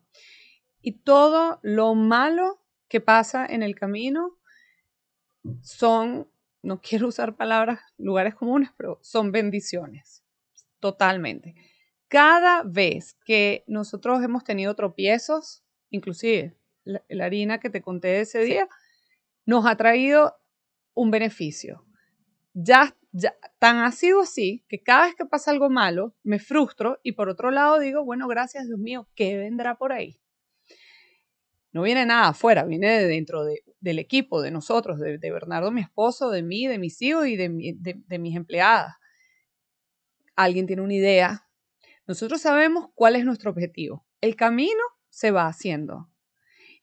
Y 0.81 0.93
todo 1.03 1.59
lo 1.61 1.93
malo 1.93 2.59
que 2.87 3.01
pasa 3.01 3.45
en 3.45 3.61
el 3.61 3.75
camino 3.75 4.31
son, 5.61 6.27
no 6.65 6.81
quiero 6.81 7.07
usar 7.07 7.35
palabras, 7.35 7.79
lugares 7.97 8.35
comunes, 8.35 8.69
pero 8.75 8.99
son 9.01 9.31
bendiciones, 9.31 10.23
totalmente. 10.79 11.55
Cada 12.07 12.63
vez 12.63 13.17
que 13.25 13.63
nosotros 13.67 14.23
hemos 14.23 14.43
tenido 14.43 14.75
tropiezos, 14.75 15.63
inclusive 15.91 16.55
la, 16.83 17.03
la 17.07 17.25
harina 17.25 17.59
que 17.59 17.69
te 17.69 17.81
conté 17.81 18.09
de 18.09 18.21
ese 18.21 18.39
día, 18.39 18.67
nos 19.45 19.65
ha 19.65 19.75
traído 19.77 20.35
un 20.95 21.11
beneficio. 21.11 21.85
Ya, 22.53 22.95
ya, 23.11 23.35
tan 23.59 23.77
ha 23.77 23.91
sido 23.91 24.21
así 24.21 24.65
que 24.67 24.81
cada 24.81 25.05
vez 25.05 25.15
que 25.15 25.25
pasa 25.25 25.51
algo 25.51 25.69
malo, 25.69 26.15
me 26.23 26.39
frustro 26.39 26.99
y 27.03 27.11
por 27.13 27.29
otro 27.29 27.51
lado 27.51 27.79
digo, 27.79 28.03
bueno, 28.03 28.27
gracias 28.27 28.67
Dios 28.67 28.79
mío, 28.79 29.07
¿qué 29.15 29.37
vendrá 29.37 29.75
por 29.77 29.91
ahí? 29.91 30.19
No 31.73 31.83
viene 31.83 32.05
nada 32.05 32.29
afuera, 32.29 32.63
viene 32.63 32.89
de 32.89 33.07
dentro 33.07 33.43
de- 33.43 33.61
del 33.85 33.99
equipo, 33.99 34.41
de 34.41 34.49
nosotros, 34.51 34.99
de, 34.99 35.17
Bernardo, 35.31 35.71
mi 35.71 35.81
esposo, 35.81 36.31
de 36.31 36.41
mí, 36.41 36.67
de 36.67 36.79
mis 36.79 36.99
hijos 37.03 37.27
y 37.27 37.35
de, 37.37 37.49
mi- 37.49 37.73
de- 37.73 38.01
de 38.07 38.19
mis 38.19 38.35
empleadas. 38.35 38.95
Alguien 40.35 40.65
tiene 40.65 40.81
una 40.81 40.95
idea. 40.95 41.47
Nosotros 42.07 42.41
sabemos 42.41 42.87
cuál 42.95 43.15
es 43.15 43.23
nuestro 43.25 43.51
objetivo. 43.51 44.05
El 44.21 44.35
camino 44.35 44.81
se 45.09 45.29
va 45.31 45.47
haciendo. 45.47 46.09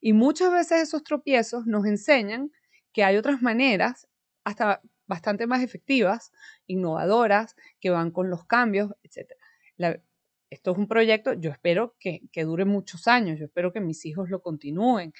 Y 0.00 0.12
muchas 0.12 0.52
veces 0.52 0.82
esos 0.82 1.02
tropiezos 1.02 1.66
nos 1.66 1.86
enseñan 1.86 2.50
que 2.92 3.02
hay 3.04 3.16
otras 3.16 3.42
maneras, 3.42 4.08
hasta 4.44 4.80
bastante 5.06 5.46
más 5.46 5.62
efectivas, 5.62 6.30
innovadoras, 6.66 7.56
que 7.80 7.90
van 7.90 8.10
con 8.12 8.30
los 8.30 8.44
cambios, 8.46 8.92
etc. 9.02 9.32
Esto 10.50 10.70
es 10.72 10.78
un 10.78 10.86
proyecto, 10.86 11.32
yo 11.32 11.50
espero 11.50 11.96
que, 11.98 12.20
que 12.30 12.44
dure 12.44 12.64
muchos 12.64 13.08
años, 13.08 13.38
yo 13.38 13.46
espero 13.46 13.72
que 13.72 13.80
mis 13.80 14.04
hijos 14.04 14.28
lo 14.30 14.40
continúen. 14.40 15.12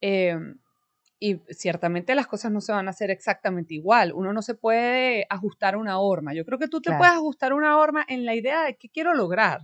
Eh, 0.00 0.36
y 1.22 1.36
ciertamente 1.50 2.14
las 2.14 2.26
cosas 2.26 2.50
no 2.50 2.62
se 2.62 2.72
van 2.72 2.88
a 2.88 2.92
hacer 2.92 3.10
exactamente 3.10 3.74
igual. 3.74 4.12
Uno 4.14 4.32
no 4.32 4.40
se 4.40 4.54
puede 4.54 5.26
ajustar 5.28 5.76
una 5.76 6.00
horma. 6.00 6.32
Yo 6.32 6.46
creo 6.46 6.58
que 6.58 6.66
tú 6.66 6.80
te 6.80 6.88
Claro. 6.88 6.98
puedes 6.98 7.14
ajustar 7.14 7.52
una 7.52 7.76
horma 7.78 8.04
en 8.08 8.24
la 8.24 8.34
idea 8.34 8.62
de 8.64 8.76
qué 8.76 8.88
quiero 8.88 9.12
lograr. 9.14 9.60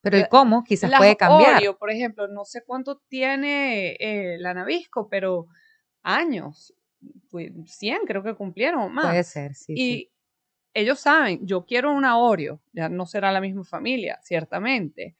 Pero 0.00 0.16
el 0.16 0.22
La- 0.22 0.28
cómo 0.28 0.64
quizás 0.64 0.90
Las 0.90 0.98
puede 0.98 1.16
cambiar. 1.16 1.58
Oreo, 1.58 1.78
por 1.78 1.90
ejemplo, 1.92 2.26
no 2.26 2.44
sé 2.44 2.64
cuánto 2.66 2.98
tiene 3.06 3.92
eh, 4.00 4.36
la 4.40 4.52
Nabisco, 4.52 5.08
pero 5.08 5.46
años, 6.02 6.74
pues 7.30 7.52
100 7.66 8.00
creo 8.04 8.24
que 8.24 8.34
cumplieron 8.34 8.80
o 8.82 8.88
más. 8.88 9.06
Puede 9.06 9.22
ser, 9.22 9.54
sí. 9.54 9.72
y 9.76 9.76
sí. 9.76 10.12
ellos 10.74 10.98
saben, 10.98 11.46
yo 11.46 11.64
quiero 11.64 11.92
una 11.92 12.18
Oreo, 12.18 12.60
ya 12.72 12.88
no 12.88 13.06
será 13.06 13.30
la 13.30 13.40
misma 13.40 13.62
familia, 13.62 14.18
ciertamente. 14.24 15.14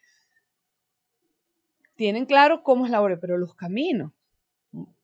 Tienen 1.95 2.27
claro 2.27 2.65
cómo 2.65 2.85
es 2.87 2.91
la 2.91 3.01
Oreo, 3.01 3.21
pero 3.21 3.39
los 3.39 3.55
caminos, 3.55 4.13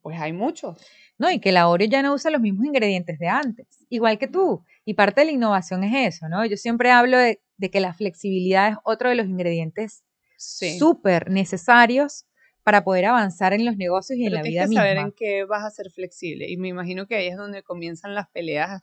pues 0.01 0.19
hay 0.21 0.33
muchos. 0.33 0.79
No, 1.19 1.31
y 1.31 1.41
que 1.41 1.53
la 1.53 1.69
Oreo 1.69 1.89
ya 1.89 2.03
no 2.03 2.15
usa 2.15 2.31
los 2.31 2.41
mismos 2.41 2.67
ingredientes 2.67 3.19
de 3.19 3.29
antes, 3.29 3.67
igual 3.89 4.19
que 4.19 4.29
tú. 4.29 4.65
Y 4.85 4.95
parte 4.95 5.21
de 5.23 5.27
la 5.27 5.33
innovación 5.33 5.85
es 5.85 6.15
eso, 6.17 6.29
¿no? 6.29 6.45
Yo 6.47 6.57
siempre 6.57 6.91
hablo 6.91 7.19
de, 7.19 7.41
de 7.57 7.71
que 7.71 7.81
la 7.81 7.93
flexibilidad 7.95 8.71
es 8.73 8.77
otro 8.85 9.09
de 9.11 9.17
los 9.17 9.27
ingredientes 9.27 10.05
Sí. 10.41 10.79
súper 10.79 11.31
necesarios 11.31 12.25
para 12.63 12.85
poder 12.85 13.07
avanzar 13.07 13.53
en 13.55 13.65
los 13.65 13.77
negocios 13.77 14.19
y 14.21 14.27
en 14.27 14.35
la 14.35 14.43
tienes 14.43 14.53
vida 14.53 14.63
que 14.63 14.69
misma. 14.69 14.83
saber 14.83 14.99
en 14.99 15.13
qué 15.13 15.45
vas 15.45 15.65
a 15.65 15.71
ser 15.71 15.91
flexible. 15.91 16.49
Y 16.49 16.57
me 16.59 16.69
imagino 16.69 17.07
que 17.09 17.17
ahí 17.17 17.27
es 17.27 17.37
donde 17.37 17.65
comienzan 17.65 18.15
las 18.15 18.29
peleas 18.29 18.83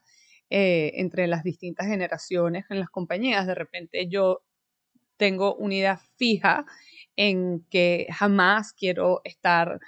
eh, 0.50 0.92
entre 0.96 1.26
las 1.28 1.42
distintas 1.44 1.86
generaciones 1.86 2.66
en 2.68 2.78
las 2.80 2.90
compañías. 2.90 3.46
De 3.46 3.54
repente 3.54 4.06
yo 4.08 4.42
tengo 5.16 5.54
una 5.54 5.74
idea 5.74 5.96
fija 6.16 6.66
en 7.16 7.64
que 7.70 8.06
jamás 8.10 8.74
quiero 8.74 9.22
estar, 9.24 9.80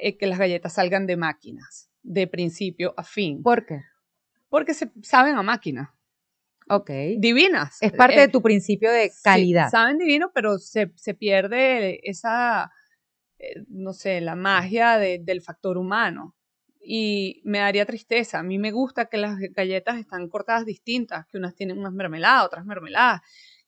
eh, 0.00 0.16
que 0.16 0.26
las 0.26 0.38
galletas 0.38 0.74
salgan 0.74 1.06
de 1.06 1.16
máquinas, 1.16 1.90
de 2.02 2.26
principio 2.26 2.94
a 2.96 3.02
fin. 3.04 3.42
¿Por 3.42 3.64
qué? 3.66 3.80
Porque 4.48 4.74
se 4.74 4.90
saben 5.02 5.36
a 5.36 5.42
máquina. 5.42 5.94
Ok. 6.68 6.90
Divinas. 7.18 7.76
Es 7.80 7.92
parte 7.92 8.16
Eh, 8.16 8.20
de 8.22 8.28
tu 8.28 8.42
principio 8.42 8.90
de 8.90 9.08
Sí, 9.10 9.20
calidad. 9.22 9.70
saben 9.70 9.98
divino, 9.98 10.30
pero 10.34 10.58
se, 10.58 10.92
se 10.96 11.14
pierde 11.14 12.00
esa, 12.08 12.72
eh, 13.38 13.62
no 13.68 13.92
sé, 13.92 14.20
la 14.20 14.34
magia 14.34 14.98
de- 14.98 15.20
del 15.22 15.42
factor 15.42 15.78
humano. 15.78 16.34
Y 16.80 17.40
me 17.44 17.58
daría 17.58 17.84
tristeza. 17.86 18.38
A 18.38 18.42
mí 18.42 18.58
me 18.58 18.70
gusta 18.72 19.06
que 19.06 19.16
las 19.18 19.36
galletas 19.54 19.98
están 19.98 20.28
cortadas 20.28 20.64
distintas, 20.64 21.26
que 21.26 21.36
unas 21.38 21.54
tienen 21.54 21.78
unas 21.78 21.92
mermeladas, 21.92 22.46
otras 22.46 22.64
mermeladas, 22.64 23.20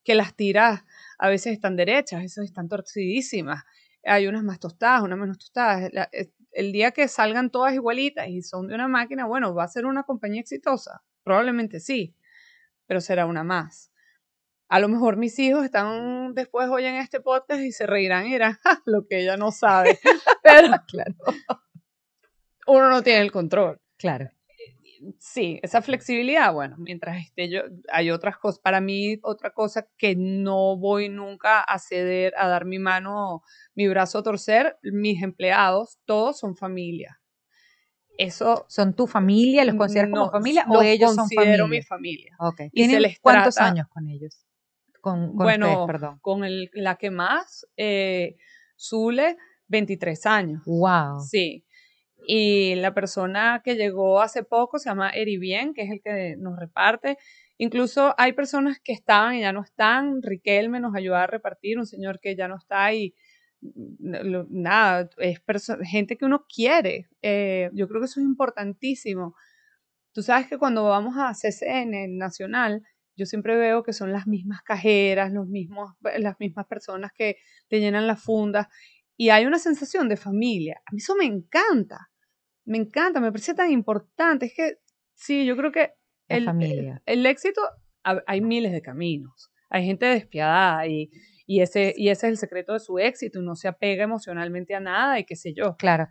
que 0.05 0.15
las 0.15 0.35
tiras 0.37 0.85
a 1.19 1.29
veces 1.29 1.53
están 1.53 1.75
derechas, 1.77 2.23
esas 2.25 2.45
están 2.45 2.69
torcidísimas. 2.69 3.63
Hay 4.05 4.27
unas 4.27 4.43
más 4.45 4.59
tostadas, 4.61 5.03
unas 5.03 5.19
menos 5.19 5.39
tostadas. 5.39 5.91
La- 5.93 6.09
eh, 6.13 6.31
el 6.53 6.73
día 6.73 6.93
que 6.93 7.09
salgan 7.09 7.51
todas 7.51 7.75
igualitas 7.75 8.29
y 8.29 8.43
son 8.43 8.69
de 8.69 8.75
una 8.75 8.89
máquina, 8.89 9.27
bueno, 9.27 9.55
¿va 9.55 9.65
a 9.65 9.69
ser 9.69 9.87
una 9.87 10.03
compañía 10.05 10.41
exitosa? 10.41 11.03
Probablemente 11.23 11.79
sí, 11.81 12.15
pero 12.87 13.01
será 13.01 13.27
una 13.27 13.45
más. 13.45 13.93
A 14.69 14.81
lo 14.81 14.89
mejor 14.89 15.17
mis 15.17 15.39
hijos 15.39 15.65
están 15.65 16.35
después 16.35 16.69
oyen 16.69 16.95
este 16.97 17.21
podcast 17.21 17.61
y 17.63 17.73
se 17.73 17.87
reirán 17.87 18.27
y 18.27 18.33
dirán, 18.33 18.55
"Ja, 18.65 18.83
lo 18.87 19.07
que 19.07 19.21
ella 19.23 19.37
no 19.37 19.51
sabe. 19.53 19.99
Pero 20.43 20.69
Claro, 20.89 21.15
uno 22.67 22.91
no 22.91 23.03
tiene 23.03 23.21
el 23.23 23.33
control. 23.33 23.81
claro. 23.97 24.31
Sí, 25.19 25.61
esa 25.63 25.81
flexibilidad, 25.83 26.53
bueno, 26.53 26.77
mientras 26.79 27.19
esté 27.25 27.49
yo, 27.49 27.61
hay 27.93 28.11
otras 28.11 28.37
cosas, 28.39 28.59
para 28.61 28.81
mí 28.81 29.19
otra 29.23 29.51
cosa 29.53 29.89
que 29.97 30.15
no 30.17 30.77
voy 30.77 31.09
nunca 31.09 31.61
a 31.61 31.79
ceder, 31.79 32.35
a 32.37 32.49
dar 32.49 32.65
mi 32.65 32.79
mano, 32.79 33.43
mi 33.75 33.87
brazo 33.89 34.19
a 34.19 34.23
torcer, 34.23 34.77
mis 34.83 35.23
empleados, 35.23 35.99
todos 36.05 36.39
son 36.39 36.57
familia. 36.57 37.21
Eso 38.17 38.65
¿Son 38.69 38.95
tu 38.95 39.07
familia? 39.07 39.65
¿Los 39.65 39.77
consideras 39.77 40.11
como 40.11 40.25
no, 40.27 40.31
familia 40.33 40.65
o 40.69 40.75
los 40.75 40.85
ellos 40.85 41.11
son 41.15 41.19
considero 41.29 41.65
familia? 41.65 41.69
mi 41.69 41.83
familia. 41.83 42.37
Ok. 42.41 42.61
y 42.63 42.71
¿Tienen 42.71 42.97
se 42.97 43.01
les 43.01 43.21
cuántos 43.21 43.55
trata- 43.55 43.71
años 43.71 43.87
con 43.89 44.09
ellos? 44.09 44.45
Con, 45.01 45.29
con 45.29 45.37
Bueno, 45.37 45.67
ustedes, 45.71 45.87
perdón. 45.87 46.19
Con 46.21 46.45
el, 46.45 46.69
la 46.73 46.97
que 46.97 47.13
más, 47.13 47.65
eh, 47.77 48.37
Zule, 48.77 49.37
23 49.69 50.27
años. 50.27 50.63
Wow. 50.67 51.21
Sí. 51.21 51.65
Y 52.27 52.75
la 52.77 52.93
persona 52.95 53.63
que 53.65 53.77
llegó 53.77 54.21
hace 54.21 54.43
poco 54.45 54.79
se 54.79 54.91
llama 54.91 55.11
Eri 55.11 55.39
Bien, 55.39 55.73
que 55.75 55.83
es 55.83 55.91
el 55.91 56.01
que 56.03 56.37
nos 56.39 56.59
reparte. 56.59 57.17
Incluso 57.59 58.15
hay 58.19 58.33
personas 58.33 58.79
que 58.81 58.93
estaban 58.93 59.35
y 59.37 59.41
ya 59.41 59.53
no 59.53 59.63
están. 59.63 60.23
Riquelme 60.23 60.81
nos 60.81 60.95
ayuda 60.95 61.25
a 61.25 61.27
repartir, 61.27 61.79
un 61.79 61.87
señor 61.87 62.21
que 62.21 62.37
ya 62.37 62.49
no 62.49 62.57
está 62.57 62.93
y 62.93 63.15
mm, 63.61 64.17
lo- 64.25 64.47
nada, 64.51 65.09
es 65.19 65.41
gente 65.85 66.17
que 66.17 66.25
uno 66.27 66.45
quiere. 66.55 67.09
Eh, 67.23 67.71
yo 67.75 67.89
creo 67.89 68.01
que 68.01 68.07
eso 68.07 68.21
es 68.21 68.27
importantísimo. 68.27 69.35
Tú 70.13 70.23
sabes 70.23 70.49
que 70.49 70.59
cuando 70.59 70.85
vamos 70.85 71.17
a 71.19 71.33
CCN 71.35 72.09
Nacional, 72.19 72.83
yo 73.17 73.27
siempre 73.27 73.57
veo 73.57 73.83
que 73.83 73.93
son 73.93 74.13
las 74.13 74.27
mismas 74.27 74.63
cajeras, 74.63 75.33
los 75.33 75.47
mismos, 75.49 75.95
las 76.19 76.39
mismas 76.41 76.67
personas 76.67 77.13
que 77.13 77.37
te 77.69 77.81
llenan 77.81 78.07
las 78.07 78.23
fundas 78.23 78.69
y 79.19 79.29
hay 79.31 79.45
una 79.45 79.59
sensación 79.59 80.09
de 80.09 80.17
familia. 80.17 80.81
A 80.87 80.93
mí 80.93 80.99
eso 80.99 81.15
me 81.17 81.27
encanta, 81.27 82.11
me 82.65 82.79
encanta, 82.79 83.21
me 83.21 83.31
parece 83.31 83.53
tan 83.53 83.71
importante. 83.71 84.47
Es 84.47 84.55
que, 84.55 84.79
sí, 85.15 85.45
yo 85.45 85.57
creo 85.57 85.73
que 85.73 85.93
el, 86.29 86.45
familia. 86.47 87.03
el 87.05 87.27
éxito, 87.27 87.61
ha- 88.05 88.23
hay 88.27 88.41
miles 88.41 88.73
de 88.73 88.81
caminos, 88.81 89.51
hay 89.69 89.85
gente 89.85 90.07
despiadada 90.07 90.87
y, 90.87 91.11
y, 91.47 91.61
ese, 91.61 91.93
y 91.97 92.09
ese 92.11 92.29
es 92.29 92.31
el 92.31 92.37
secreto 92.39 92.73
de 92.73 92.81
su 92.81 92.99
éxito, 92.99 93.43
no 93.43 93.55
se 93.57 93.69
apega 93.69 94.05
emocionalmente 94.05 94.75
a 94.75 94.81
nada 94.81 95.19
y 95.19 95.25
qué 95.25 95.37
sé 95.37 95.53
yo. 95.53 95.77
Claro. 95.77 96.07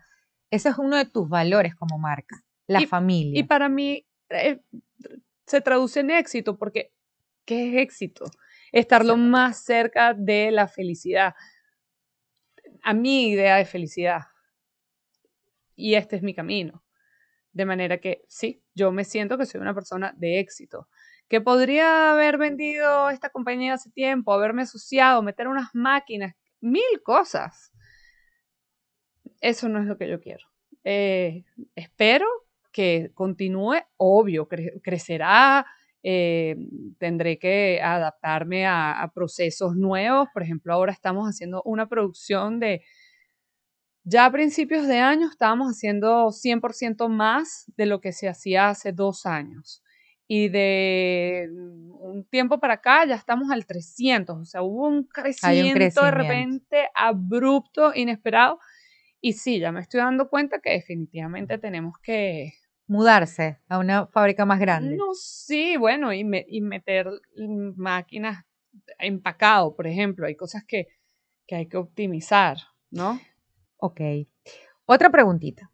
Ese 0.51 0.69
es 0.69 0.77
uno 0.77 0.97
de 0.97 1.05
tus 1.05 1.27
valores 1.29 1.75
como 1.75 1.97
marca, 1.97 2.43
la 2.67 2.81
Y- 2.81 2.85
familia. 2.85 3.39
Y 3.39 3.43
para 3.43 3.69
mí 3.69 4.05
eh, 4.29 4.59
se 5.45 5.61
traduce 5.61 6.01
en 6.01 6.11
éxito 6.11 6.57
porque, 6.57 6.91
¿qué 7.45 7.69
es 7.69 7.81
éxito? 7.83 8.25
Estar 8.73 9.05
lo 9.05 9.15
más 9.15 9.63
cerca 9.63 10.13
de 10.13 10.51
la 10.51 10.67
felicidad. 10.67 11.33
A 12.83 12.93
mi 12.93 13.29
idea 13.29 13.57
de 13.57 13.65
felicidad. 13.65 14.21
Y 15.75 15.95
este 15.95 16.15
es 16.15 16.23
mi 16.23 16.33
camino. 16.33 16.83
De 17.51 17.65
manera 17.65 17.99
que 17.99 18.23
sí, 18.27 18.63
yo 18.73 18.91
me 18.91 19.03
siento 19.03 19.37
que 19.37 19.45
soy 19.45 19.61
una 19.61 19.73
persona 19.73 20.13
de 20.17 20.39
éxito. 20.39 20.87
Que 21.27 21.41
podría 21.41 22.11
haber 22.11 22.37
vendido 22.37 23.09
esta 23.09 23.29
compañía 23.29 23.73
hace 23.73 23.89
tiempo, 23.91 24.33
haberme 24.33 24.61
asociado, 24.63 25.21
meter 25.21 25.47
unas 25.47 25.73
máquinas, 25.73 26.35
mil 26.61 27.01
cosas. 27.03 27.71
Eso 29.41 29.69
no 29.69 29.79
es 29.79 29.85
lo 29.85 29.97
que 29.97 30.07
yo 30.09 30.19
quiero. 30.19 30.47
Eh, 30.83 31.43
espero 31.75 32.25
que 32.71 33.11
continúe, 33.13 33.75
obvio, 33.97 34.47
cre- 34.47 34.79
crecerá, 34.81 35.65
eh, 36.03 36.55
tendré 36.99 37.39
que 37.39 37.81
adaptarme 37.81 38.65
a, 38.65 39.01
a 39.01 39.11
procesos 39.11 39.75
nuevos. 39.75 40.27
Por 40.33 40.43
ejemplo, 40.43 40.73
ahora 40.73 40.93
estamos 40.93 41.27
haciendo 41.27 41.61
una 41.65 41.87
producción 41.87 42.59
de, 42.59 42.83
ya 44.09 44.25
a 44.25 44.31
principios 44.31 44.87
de 44.87 44.99
año 44.99 45.27
estábamos 45.27 45.67
haciendo 45.67 46.31
100% 46.31 47.09
más 47.09 47.65
de 47.75 47.85
lo 47.85 47.99
que 47.99 48.13
se 48.13 48.29
hacía 48.29 48.69
hace 48.69 48.93
dos 48.93 49.25
años. 49.25 49.83
Y 50.29 50.47
de 50.47 51.49
un 51.51 52.25
tiempo 52.29 52.57
para 52.57 52.75
acá 52.75 53.05
ya 53.05 53.15
estamos 53.15 53.51
al 53.51 53.65
300, 53.65 54.37
o 54.37 54.45
sea, 54.45 54.61
hubo 54.61 54.87
un 54.87 55.03
crecimiento, 55.03 55.73
de 55.73 55.73
crecimiento. 55.73 56.11
repente 56.11 56.87
abrupto, 56.95 57.91
inesperado. 57.93 58.59
Y 59.19 59.33
sí, 59.33 59.59
ya 59.59 59.73
me 59.73 59.81
estoy 59.81 59.99
dando 59.99 60.29
cuenta 60.29 60.59
que 60.59 60.69
definitivamente 60.69 61.57
tenemos 61.57 61.95
que, 62.01 62.53
Mudarse 62.87 63.59
a 63.67 63.79
una 63.79 64.07
fábrica 64.07 64.45
más 64.45 64.59
grande. 64.59 64.95
no, 64.95 65.13
sí, 65.13 65.75
bueno, 65.77 66.13
y, 66.13 66.23
me- 66.23 66.45
y 66.47 66.61
meter 66.61 67.07
máquinas 67.75 68.45
empacado, 68.99 69.75
por 69.75 69.87
ejemplo. 69.87 70.25
Hay 70.27 70.35
cosas 70.35 70.63
que, 70.65 70.87
que 71.45 71.55
hay 71.55 71.67
que 71.67 71.77
optimizar, 71.77 72.57
¿no? 72.89 73.19
Ok. 73.77 73.99
Otra 74.85 75.09
preguntita. 75.09 75.69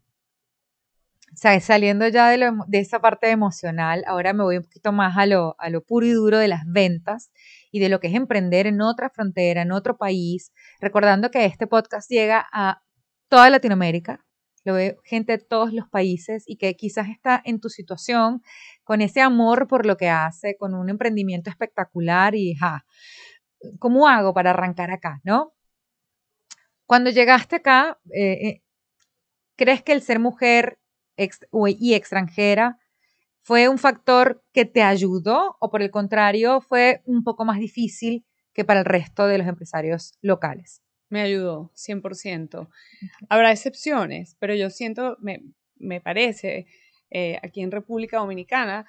O 1.32 1.36
sea, 1.36 1.60
saliendo 1.62 2.08
ya 2.08 2.30
de, 2.30 2.38
lo 2.38 2.52
de 2.68 2.80
esa 2.80 3.00
parte 3.00 3.30
emocional, 3.32 4.04
ahora 4.08 4.34
me 4.34 4.44
voy 4.44 4.58
un 4.58 4.64
poquito 4.64 4.92
más 4.92 5.18
a 5.18 5.26
lo, 5.26 5.56
a 5.58 5.70
lo 5.72 5.84
puro 5.84 6.06
y 6.06 6.12
duro 6.12 6.38
de 6.38 6.48
las 6.48 6.62
ventas 6.68 7.32
y 7.72 7.80
de 7.80 7.90
lo 7.90 8.00
que 8.00 8.08
es 8.08 8.14
emprender 8.14 8.68
en 8.68 8.82
otra 8.82 9.10
frontera, 9.10 9.64
en 9.64 9.72
otro 9.72 9.98
país, 9.98 10.52
recordando 10.80 11.32
que 11.32 11.46
este 11.46 11.66
podcast 11.66 12.08
llega 12.10 12.48
a 12.54 12.84
toda 13.30 13.50
Latinoamérica, 13.50 14.24
lo 14.66 14.74
ve 14.76 14.98
gente 15.04 15.34
de 15.34 15.44
todos 15.44 15.74
los 15.74 15.90
países 15.90 16.44
y 16.48 16.58
que 16.58 16.76
quizás 16.76 17.10
está 17.10 17.42
en 17.46 17.60
tu 17.60 17.70
situación 17.70 18.42
con 18.84 19.02
ese 19.02 19.22
amor 19.22 19.68
por 19.68 19.86
lo 19.86 19.98
que 19.98 20.10
hace, 20.10 20.56
con 20.58 20.74
un 20.76 20.90
emprendimiento 20.90 21.50
espectacular 21.50 22.36
y, 22.36 22.56
ja, 22.56 22.86
¿cómo 23.80 24.08
hago 24.08 24.34
para 24.34 24.52
arrancar 24.52 24.92
acá, 24.92 25.22
no? 25.24 25.54
Cuando 26.86 27.10
llegaste 27.10 27.58
acá, 27.58 28.00
eh, 28.12 28.48
eh, 28.48 28.62
¿crees 29.58 29.84
que 29.84 29.94
el 29.94 30.04
ser 30.04 30.20
mujer 30.20 30.80
ex- 31.18 31.48
y 31.80 31.96
extranjera 31.96 32.80
fue 33.44 33.70
un 33.70 33.80
factor 33.80 34.44
que 34.54 34.66
te 34.66 34.84
ayudó 34.84 35.58
o 35.62 35.72
por 35.72 35.84
el 35.84 35.92
contrario 35.92 36.62
fue 36.62 37.04
un 37.06 37.26
poco 37.26 37.46
más 37.46 37.60
difícil 37.60 38.26
que 38.54 38.66
para 38.66 38.82
el 38.82 38.88
resto 38.88 39.28
de 39.28 39.40
los 39.40 39.48
empresarios 39.48 40.16
locales? 40.22 40.83
Me 41.14 41.22
ayudó, 41.22 41.72
100%. 41.76 42.68
Habrá 43.30 43.52
excepciones, 43.52 44.36
pero 44.40 44.56
yo 44.56 44.72
siento, 44.72 45.16
me, 45.22 45.44
me 45.78 46.02
parece, 46.02 46.66
eh, 47.12 47.38
aquí 47.44 47.62
en 47.62 47.70
República 47.70 48.18
Dominicana, 48.18 48.86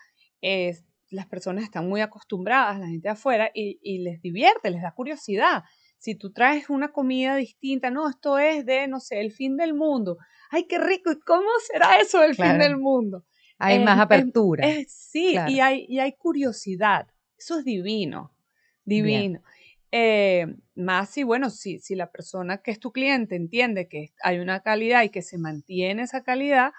las 1.11 1.27
personas 1.27 1.65
están 1.65 1.87
muy 1.87 2.01
acostumbradas, 2.01 2.79
la 2.81 2.87
gente 2.87 3.09
de 3.09 3.13
afuera, 3.13 3.51
y, 3.55 3.79
y 3.83 3.99
les 3.99 4.23
divierte, 4.23 4.71
les 4.71 4.81
da 4.81 4.93
curiosidad. 4.93 5.65
Si 5.99 6.15
tú 6.15 6.33
traes 6.33 6.71
una 6.71 6.93
comida 6.93 7.37
distinta, 7.37 7.91
no, 7.91 8.09
esto 8.09 8.39
es 8.39 8.65
de, 8.65 8.89
no 8.89 9.01
sé, 9.01 9.21
el 9.21 9.31
fin 9.31 9.57
del 9.59 9.75
mundo. 9.75 10.17
¡Ay, 10.51 10.65
qué 10.67 10.79
rico! 10.79 11.13
¿Y 11.13 11.21
cómo 11.21 11.49
será 11.71 11.99
eso 12.01 12.21
del 12.21 12.35
fin 12.35 12.59
del 12.59 12.77
mundo? 12.79 13.25
Hay 13.59 13.77
Eh, 13.77 13.85
más 13.85 13.99
apertura. 14.01 14.67
Sí, 14.89 15.33
Claro. 15.33 15.51
y, 15.53 15.61
hay, 15.61 15.87
y 15.89 15.99
hay 15.99 16.13
curiosidad. 16.13 17.07
Eso 17.39 17.59
es 17.59 17.65
divino, 17.67 18.33
divino. 18.85 19.41
Eh, 19.96 20.46
más 20.74 21.11
si, 21.11 21.22
bueno, 21.22 21.50
si, 21.50 21.78
si 21.78 21.94
la 21.94 22.11
persona 22.11 22.59
que 22.59 22.72
es 22.72 22.80
tu 22.80 22.90
cliente 22.92 23.37
entiende 23.37 23.88
que 23.88 24.12
hay 24.22 24.40
una 24.40 24.61
calidad 24.61 25.04
y 25.04 25.11
que 25.11 25.22
se 25.22 25.38
mantiene 25.38 26.02
esa 26.02 26.24
calidad, 26.24 26.72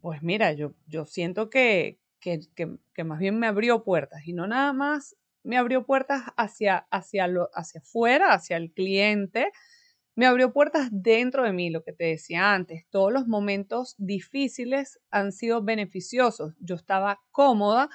pues 0.00 0.22
mira, 0.22 0.52
yo, 0.52 0.74
yo 0.86 1.06
siento 1.06 1.50
que, 1.50 1.98
que, 2.20 2.40
que- 2.56 3.04
más 3.04 3.18
bien 3.18 3.38
me 3.38 3.46
abrió 3.46 3.82
puertas 3.84 4.26
y 4.26 4.32
no 4.34 4.46
nada 4.46 4.72
más 4.74 5.16
me 5.42 5.56
abrió 5.56 5.86
puertas 5.86 6.22
hacia, 6.36 6.86
hacia, 6.90 7.26
lo, 7.26 7.48
hacia 7.54 7.80
afuera, 7.80 8.34
hacia 8.34 8.58
el 8.58 8.72
cliente, 8.72 9.50
me 10.16 10.26
abrió 10.26 10.52
puertas 10.52 10.88
dentro 10.92 11.44
de 11.44 11.52
mí, 11.52 11.70
lo 11.70 11.82
que 11.82 11.92
te 11.92 12.04
decía 12.04 12.52
antes. 12.52 12.84
Todos 12.90 13.12
los 13.12 13.26
momentos 13.26 13.94
difíciles 13.98 15.00
han 15.10 15.32
sido 15.32 15.62
beneficiosos. 15.62 16.54
Yo 16.60 16.74
estaba 16.74 17.20
cómoda, 17.30 17.88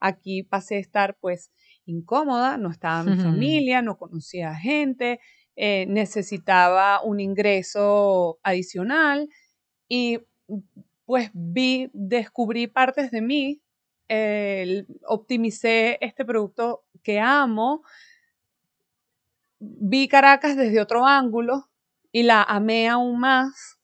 aquí 0.00 0.42
pasé 0.44 0.76
a 0.76 0.80
estar 0.80 1.16
pues 1.20 1.50
incómoda, 1.86 2.56
no 2.56 2.70
estaba 2.70 3.02
mi 3.02 3.16
familia, 3.16 3.82
no 3.82 3.96
conocía 3.98 4.54
gente, 4.54 5.20
eh, 5.56 5.86
necesitaba 5.88 7.02
un 7.02 7.20
ingreso 7.20 8.38
adicional 8.42 9.28
y 9.88 10.20
pues 11.04 11.30
vi, 11.34 11.90
descubrí 11.92 12.66
partes 12.66 13.10
de 13.10 13.20
mí, 13.20 13.60
eh, 14.08 14.86
optimicé 15.06 15.98
este 16.00 16.24
producto 16.24 16.84
que 17.02 17.20
amo, 17.20 17.82
vi 19.58 20.08
Caracas 20.08 20.56
desde 20.56 20.80
otro 20.80 21.06
ángulo 21.06 21.68
y 22.10 22.22
la 22.22 22.42
amé 22.42 22.88
aún 22.88 23.18
más. 23.18 23.78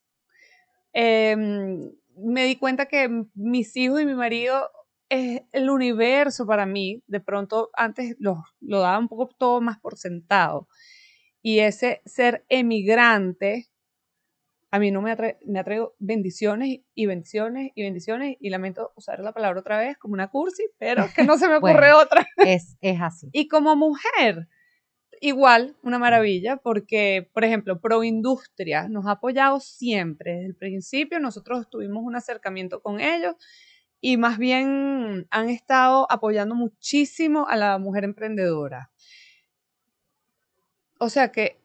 Em, 0.92 1.90
me 2.16 2.44
di 2.44 2.56
cuenta 2.56 2.86
que 2.86 3.08
mis 3.34 3.76
hijos 3.76 4.00
y 4.00 4.06
mi 4.06 4.14
marido 4.14 4.68
es 5.08 5.42
el 5.52 5.70
universo 5.70 6.46
para 6.46 6.66
mí. 6.66 7.02
De 7.06 7.20
pronto 7.20 7.70
antes 7.74 8.16
lo, 8.18 8.44
lo 8.60 8.80
daba 8.80 8.98
un 8.98 9.08
poco 9.08 9.28
todo 9.38 9.60
más 9.60 9.78
por 9.80 9.96
sentado. 9.96 10.68
Y 11.42 11.60
ese 11.60 12.02
ser 12.04 12.44
emigrante, 12.48 13.68
a 14.70 14.78
mí 14.78 14.90
no 14.90 15.00
me 15.00 15.12
atrae, 15.12 15.38
me 15.46 15.60
atrae 15.60 15.80
bendiciones 15.98 16.80
y 16.94 17.06
bendiciones 17.06 17.70
y 17.74 17.82
bendiciones. 17.84 18.36
Y 18.40 18.50
lamento 18.50 18.92
usar 18.96 19.20
la 19.20 19.32
palabra 19.32 19.60
otra 19.60 19.78
vez 19.78 19.96
como 19.96 20.14
una 20.14 20.28
cursi, 20.28 20.64
pero 20.78 21.06
que 21.14 21.24
no 21.24 21.38
se 21.38 21.48
me 21.48 21.56
ocurre 21.58 21.92
Bueno. 21.92 21.98
otra. 22.00 22.26
Es, 22.46 22.76
es 22.80 23.00
así. 23.00 23.28
Y 23.32 23.48
como 23.48 23.76
mujer, 23.76 24.48
igual, 25.20 25.76
una 25.82 25.98
maravilla, 25.98 26.56
porque, 26.58 27.30
por 27.32 27.44
ejemplo, 27.44 27.80
Proindustria 27.80 28.88
nos 28.88 29.06
ha 29.06 29.12
apoyado 29.12 29.58
siempre. 29.60 30.34
Desde 30.34 30.46
el 30.46 30.56
principio 30.56 31.18
nosotros 31.18 31.68
tuvimos 31.70 32.02
un 32.04 32.16
acercamiento 32.16 32.82
con 32.82 33.00
ellos 33.00 33.34
y 34.00 34.16
más 34.16 34.38
bien 34.38 35.26
han 35.30 35.48
estado 35.48 36.10
apoyando 36.10 36.54
muchísimo 36.54 37.48
a 37.48 37.56
la 37.56 37.78
mujer 37.78 38.04
emprendedora. 38.04 38.90
O 40.98 41.08
sea 41.08 41.30
que, 41.30 41.58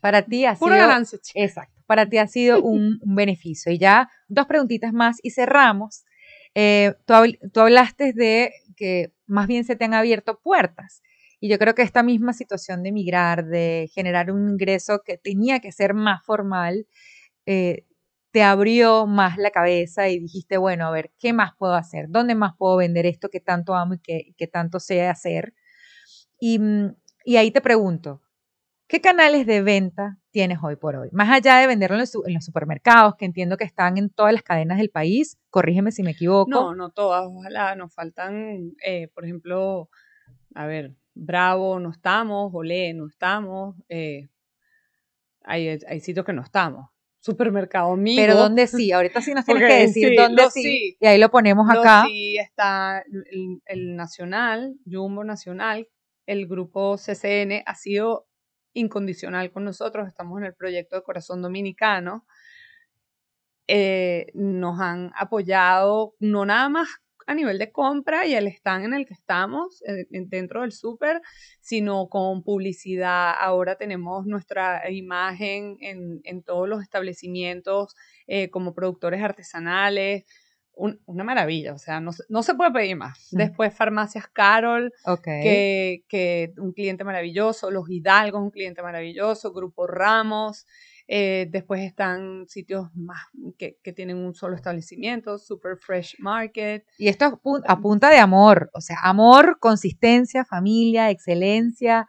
Para 0.00 0.22
ti 0.22 0.44
ha 0.44 0.54
pura 0.54 0.76
sido 0.76 0.88
ganancia. 0.88 1.18
Exacto. 1.34 1.82
Para 1.86 2.08
ti 2.08 2.18
ha 2.18 2.26
sido 2.26 2.62
un, 2.62 3.00
un 3.02 3.14
beneficio. 3.14 3.72
Y 3.72 3.78
ya 3.78 4.10
dos 4.28 4.46
preguntitas 4.46 4.92
más 4.92 5.18
y 5.22 5.30
cerramos. 5.30 6.04
Eh, 6.54 6.94
tú, 7.06 7.14
tú 7.52 7.60
hablaste 7.60 8.12
de 8.12 8.52
que 8.76 9.12
más 9.26 9.46
bien 9.46 9.64
se 9.64 9.76
te 9.76 9.84
han 9.84 9.94
abierto 9.94 10.40
puertas. 10.40 11.02
Y 11.40 11.48
yo 11.48 11.58
creo 11.58 11.74
que 11.74 11.82
esta 11.82 12.04
misma 12.04 12.32
situación 12.34 12.82
de 12.82 12.90
emigrar, 12.90 13.46
de 13.46 13.90
generar 13.92 14.30
un 14.30 14.50
ingreso 14.50 15.02
que 15.04 15.18
tenía 15.18 15.58
que 15.58 15.72
ser 15.72 15.92
más 15.92 16.24
formal, 16.24 16.86
eh, 17.46 17.84
te 18.32 18.42
abrió 18.42 19.06
más 19.06 19.38
la 19.38 19.50
cabeza 19.50 20.08
y 20.08 20.18
dijiste, 20.18 20.56
bueno, 20.56 20.86
a 20.86 20.90
ver, 20.90 21.12
¿qué 21.18 21.32
más 21.32 21.52
puedo 21.56 21.74
hacer? 21.74 22.06
¿Dónde 22.08 22.34
más 22.34 22.56
puedo 22.56 22.76
vender 22.76 23.06
esto 23.06 23.28
que 23.28 23.40
tanto 23.40 23.74
amo 23.74 23.94
y 23.94 23.98
que, 24.00 24.34
que 24.36 24.46
tanto 24.48 24.80
sé 24.80 25.06
hacer? 25.06 25.54
Y, 26.40 26.58
mm, 26.58 26.96
y 27.24 27.36
ahí 27.36 27.50
te 27.50 27.60
pregunto, 27.60 28.22
¿Qué 28.92 29.00
canales 29.00 29.46
de 29.46 29.62
venta 29.62 30.18
tienes 30.32 30.58
hoy 30.62 30.76
por 30.76 30.96
hoy? 30.96 31.08
Más 31.12 31.30
allá 31.30 31.56
de 31.56 31.66
venderlo 31.66 31.96
en 31.96 32.00
los, 32.34 32.44
supermercados, 32.44 33.14
que 33.16 33.24
entiendo 33.24 33.56
que 33.56 33.64
están 33.64 33.96
en 33.96 34.10
todas 34.10 34.34
las 34.34 34.42
cadenas 34.42 34.76
del 34.76 34.90
país, 34.90 35.38
corrígeme 35.48 35.92
si 35.92 36.02
me 36.02 36.10
equivoco. 36.10 36.50
No, 36.50 36.74
no 36.74 36.90
todas, 36.90 37.24
ojalá, 37.26 37.74
nos 37.74 37.94
faltan, 37.94 38.74
eh, 38.84 39.08
por 39.14 39.24
ejemplo, 39.24 39.88
a 40.54 40.66
ver, 40.66 40.94
Bravo 41.14 41.80
no 41.80 41.90
estamos, 41.90 42.50
Olé 42.52 42.92
no 42.92 43.06
estamos, 43.06 43.76
eh, 43.88 44.28
hay, 45.42 45.68
hay 45.88 46.00
sitios 46.00 46.26
que 46.26 46.34
no 46.34 46.42
estamos. 46.42 46.90
Supermercado 47.22 47.96
Migo. 47.96 48.20
pero 48.20 48.34
¿dónde 48.36 48.66
sí? 48.66 48.92
Ahorita 48.92 49.22
sí 49.22 49.32
nos 49.32 49.44
tienes 49.46 49.64
que 49.68 49.74
decir 49.74 50.08
sí, 50.10 50.16
dónde 50.16 50.50
sí, 50.50 50.62
sí. 50.62 50.96
Y 51.00 51.06
ahí 51.06 51.18
lo 51.18 51.30
ponemos 51.30 51.66
Lo 51.68 51.80
acá. 51.80 52.04
sí 52.06 52.36
está 52.36 53.00
el, 53.30 53.62
el 53.66 53.96
Nacional, 53.96 54.74
Jumbo 54.84 55.24
Nacional, 55.24 55.88
el 56.26 56.46
grupo 56.48 56.96
CCN 56.98 57.62
ha 57.66 57.74
sido 57.76 58.26
incondicional 58.74 59.52
con 59.52 59.64
nosotros, 59.64 60.08
estamos 60.08 60.38
en 60.40 60.46
el 60.46 60.54
proyecto 60.54 60.96
de 60.96 61.02
Corazón 61.02 61.42
Dominicano, 61.42 62.26
Eh, 63.68 64.26
nos 64.34 64.80
han 64.80 65.12
apoyado 65.16 66.14
no 66.18 66.44
nada 66.44 66.68
más 66.68 66.88
a 67.26 67.34
nivel 67.34 67.58
de 67.58 67.70
compra 67.72 68.26
y 68.26 68.34
el 68.34 68.46
stand 68.48 68.84
en 68.86 68.94
el 68.94 69.06
que 69.06 69.14
estamos 69.14 69.82
eh, 69.86 70.06
en- 70.10 70.28
dentro 70.28 70.62
del 70.62 70.72
súper, 70.72 71.20
sino 71.60 72.08
con 72.08 72.42
publicidad. 72.42 73.32
Ahora 73.38 73.76
tenemos 73.76 74.26
nuestra 74.26 74.90
imagen 74.90 75.76
en, 75.80 76.20
en 76.24 76.42
todos 76.42 76.68
los 76.68 76.82
establecimientos 76.82 77.94
eh, 78.26 78.50
como 78.50 78.74
productores 78.74 79.22
artesanales. 79.22 80.24
Un- 80.74 80.98
una 81.04 81.22
maravilla, 81.22 81.74
o 81.74 81.78
sea, 81.78 82.00
no, 82.00 82.12
se- 82.12 82.24
no 82.30 82.42
se 82.42 82.54
puede 82.54 82.70
pedir 82.72 82.96
más. 82.96 83.28
Mm. 83.32 83.36
Después 83.36 83.74
Farmacias 83.74 84.26
Carol, 84.28 84.90
que, 85.42 86.04
que 86.08 86.52
un 86.56 86.72
cliente 86.72 87.04
maravilloso, 87.04 87.70
Los 87.70 87.90
Hidalgos, 87.90 88.40
un 88.40 88.50
cliente 88.50 88.80
maravilloso, 88.82 89.52
Grupo 89.52 89.86
Ramos, 89.86 90.66
eh, 91.08 91.46
después 91.50 91.82
están 91.82 92.46
sitios 92.48 92.88
más 92.94 93.22
que, 93.58 93.78
que 93.82 93.92
tienen 93.92 94.16
un 94.16 94.34
solo 94.34 94.54
establecimiento, 94.56 95.38
Super 95.38 95.76
Fresh 95.76 96.16
Market. 96.20 96.84
Y 96.98 97.08
esto 97.08 97.26
es 97.26 97.32
a 97.66 97.80
punta 97.80 98.10
de 98.10 98.18
amor, 98.18 98.70
o 98.74 98.80
sea, 98.80 98.96
amor, 99.02 99.58
consistencia, 99.60 100.44
familia, 100.44 101.10
excelencia. 101.10 102.06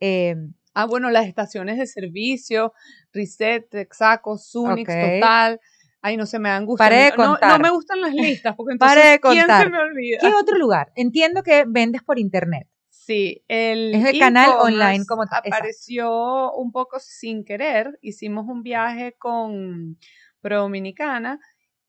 eh, 0.00 0.36
Ah, 0.74 0.86
bueno, 0.86 1.10
las 1.10 1.26
estaciones 1.26 1.76
de 1.76 1.86
servicio, 1.86 2.72
Reset, 3.12 3.68
Texaco, 3.68 4.38
Sunix. 4.38 4.88
Total. 4.88 5.60
Ay, 6.00 6.16
no 6.16 6.24
se 6.26 6.38
me 6.38 6.48
dan 6.48 6.64
gusto. 6.64 6.78
Paré 6.78 7.10
de 7.10 7.12
No- 7.16 7.38
me 7.58 7.70
gustan 7.70 8.00
las 8.00 8.14
listas, 8.14 8.56
porque 8.56 8.76
Paré 8.78 9.14
entonces, 9.14 9.20
¿quién 9.20 9.46
se 9.64 9.70
me 9.70 9.78
olvida? 9.78 10.18
¿Qué 10.20 10.32
otro 10.34 10.56
lugar? 10.56 10.90
Entiendo 10.96 11.42
que 11.42 11.64
vendes 11.68 12.02
por 12.02 12.18
internet. 12.18 12.66
Sí, 13.04 13.42
el, 13.48 13.96
Es 13.96 14.04
el 14.04 14.18
canal 14.20 14.50
online 14.60 15.04
como 15.06 15.24
apareció 15.24 16.52
un 16.52 16.70
poco 16.70 17.00
sin 17.00 17.44
querer. 17.44 17.98
Hicimos 18.00 18.46
un 18.46 18.62
viaje 18.62 19.16
con 19.18 19.98
Pro 20.40 20.60
Dominicana 20.60 21.40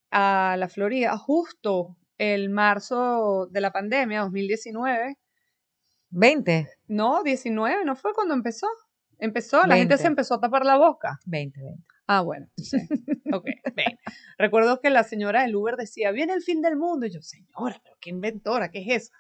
a 0.09 0.55
la 0.57 0.67
Florida 0.69 1.15
justo 1.15 1.97
el 2.17 2.49
marzo 2.49 3.47
de 3.51 3.61
la 3.61 3.71
pandemia, 3.71 4.21
2019. 4.21 5.19
20, 6.09 6.67
No, 6.87 7.21
19, 7.21 7.85
¿no 7.85 7.95
fue 7.95 8.13
cuando 8.15 8.33
empezó? 8.33 8.67
Empezó, 9.19 9.57
la 9.67 9.75
gente 9.75 9.93
20. 9.93 9.97
se 9.97 10.07
empezó 10.07 10.33
a 10.35 10.39
tapar 10.39 10.65
la 10.65 10.77
boca. 10.77 11.19
20, 11.27 11.61
20. 11.61 11.83
Ah, 12.07 12.21
bueno, 12.21 12.47
entonces, 12.57 12.89
ok, 13.31 13.45
ven. 13.75 13.99
Recuerdo 14.39 14.79
que 14.81 14.89
la 14.89 15.03
señora 15.03 15.43
del 15.43 15.55
Uber 15.55 15.75
decía, 15.75 16.11
viene 16.11 16.33
el 16.33 16.41
fin 16.41 16.61
del 16.63 16.75
mundo. 16.75 17.05
Y 17.05 17.11
yo, 17.11 17.21
señora, 17.21 17.79
pero 17.83 17.97
qué 18.01 18.09
inventora, 18.09 18.71
¿qué 18.71 18.79
es 18.79 19.03
eso? 19.03 19.11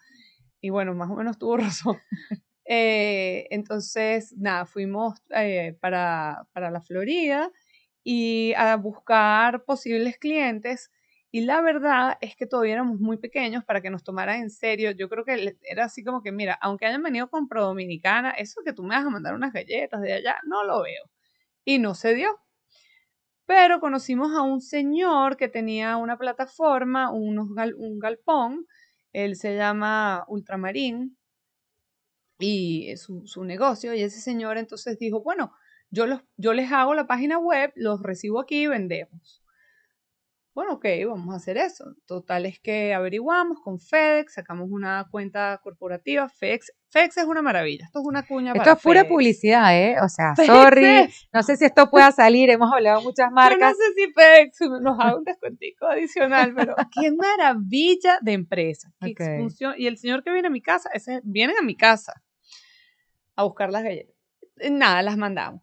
Y 0.63 0.69
bueno, 0.69 0.95
más 0.95 1.09
o 1.09 1.15
menos 1.15 1.37
tuvo 1.37 1.57
razón. 1.57 1.97
Eh, 2.63 3.47
entonces, 3.51 4.33
nada, 4.37 4.65
fuimos 4.65 5.21
eh, 5.35 5.77
para, 5.81 6.47
para 6.53 6.71
la 6.71 6.79
Florida 6.79 7.51
y 8.01 8.53
a 8.55 8.77
buscar 8.77 9.65
posibles 9.65 10.17
clientes. 10.17 10.89
Y 11.31 11.41
la 11.41 11.59
verdad 11.59 12.17
es 12.21 12.37
que 12.37 12.45
todavía 12.47 12.75
éramos 12.75 13.01
muy 13.01 13.17
pequeños 13.17 13.65
para 13.65 13.81
que 13.81 13.89
nos 13.89 14.05
tomaran 14.05 14.39
en 14.39 14.49
serio. 14.49 14.91
Yo 14.91 15.09
creo 15.09 15.25
que 15.25 15.57
era 15.63 15.83
así 15.83 16.01
como 16.01 16.21
que, 16.21 16.31
mira, 16.31 16.57
aunque 16.61 16.85
hayan 16.85 17.03
venido 17.03 17.29
con 17.29 17.49
Pro 17.49 17.65
Dominicana, 17.65 18.31
eso 18.31 18.61
que 18.63 18.71
tú 18.71 18.83
me 18.83 18.95
vas 18.95 19.05
a 19.05 19.09
mandar 19.09 19.33
unas 19.33 19.51
galletas 19.51 20.01
de 20.01 20.13
allá, 20.13 20.37
no 20.45 20.63
lo 20.63 20.83
veo. 20.83 21.03
Y 21.65 21.79
no 21.79 21.93
se 21.93 22.15
dio. 22.15 22.39
Pero 23.45 23.81
conocimos 23.81 24.31
a 24.33 24.43
un 24.43 24.61
señor 24.61 25.35
que 25.35 25.49
tenía 25.49 25.97
una 25.97 26.17
plataforma, 26.17 27.11
unos 27.11 27.49
un 27.77 27.99
galpón, 27.99 28.65
él 29.13 29.35
se 29.35 29.55
llama 29.55 30.25
Ultramarín, 30.27 31.17
y 32.39 32.89
es 32.89 33.01
su, 33.03 33.25
su 33.25 33.43
negocio, 33.45 33.93
y 33.93 34.01
ese 34.01 34.19
señor 34.19 34.57
entonces 34.57 34.99
dijo, 34.99 35.21
bueno, 35.23 35.53
yo, 35.89 36.07
los, 36.07 36.21
yo 36.37 36.53
les 36.53 36.71
hago 36.71 36.93
la 36.95 37.07
página 37.07 37.37
web, 37.37 37.71
los 37.75 38.01
recibo 38.01 38.39
aquí 38.39 38.63
y 38.63 38.67
vendemos. 38.67 39.43
Bueno, 40.55 40.73
ok, 40.73 40.85
vamos 41.07 41.33
a 41.33 41.37
hacer 41.37 41.57
eso. 41.57 41.95
Total 42.05 42.45
es 42.45 42.59
que 42.59 42.93
averiguamos 42.93 43.59
con 43.61 43.79
FedEx, 43.79 44.33
sacamos 44.33 44.69
una 44.69 45.07
cuenta 45.09 45.59
corporativa. 45.63 46.29
FedEx, 46.29 46.71
FedEx 46.93 47.17
es 47.17 47.25
una 47.25 47.41
maravilla. 47.41 47.85
Esto 47.85 47.99
es 47.99 48.05
una 48.05 48.23
cuña 48.25 48.51
Esto 48.51 48.59
para 48.59 48.71
es 48.73 48.81
pura 48.81 48.99
FedEx. 49.01 49.11
publicidad, 49.11 49.75
¿eh? 49.77 49.95
O 50.01 50.07
sea, 50.07 50.35
FedEx 50.35 50.53
sorry. 50.53 51.13
No 51.33 51.43
sé 51.43 51.57
si 51.57 51.65
esto 51.65 51.89
pueda 51.89 52.11
salir. 52.11 52.49
Hemos 52.51 52.71
hablado 52.71 52.99
de 52.99 53.03
muchas 53.05 53.25
Yo 53.25 53.29
no 53.31 53.35
marcas. 53.35 53.75
sé 53.75 53.83
si 53.95 54.13
FedEx 54.13 54.61
nos 54.81 54.99
haga 54.99 55.17
un 55.17 55.23
descuentico 55.23 55.87
adicional, 55.87 56.53
pero 56.55 56.75
qué 56.95 57.11
maravilla 57.11 58.19
de 58.21 58.33
empresa. 58.33 58.93
qué 59.01 59.11
Ok. 59.11 59.39
función- 59.39 59.75
Y 59.77 59.87
el 59.87 59.97
señor 59.97 60.23
que 60.23 60.31
viene 60.31 60.47
a 60.47 60.51
mi 60.51 60.61
casa, 60.61 60.89
ese, 60.93 61.19
vienen 61.23 61.55
a 61.59 61.63
mi 61.63 61.75
casa 61.75 62.21
a 63.35 63.43
buscar 63.43 63.71
las 63.71 63.83
galletas. 63.83 64.15
Eh, 64.57 64.69
Nada, 64.69 65.01
las 65.01 65.17
mandamos. 65.17 65.61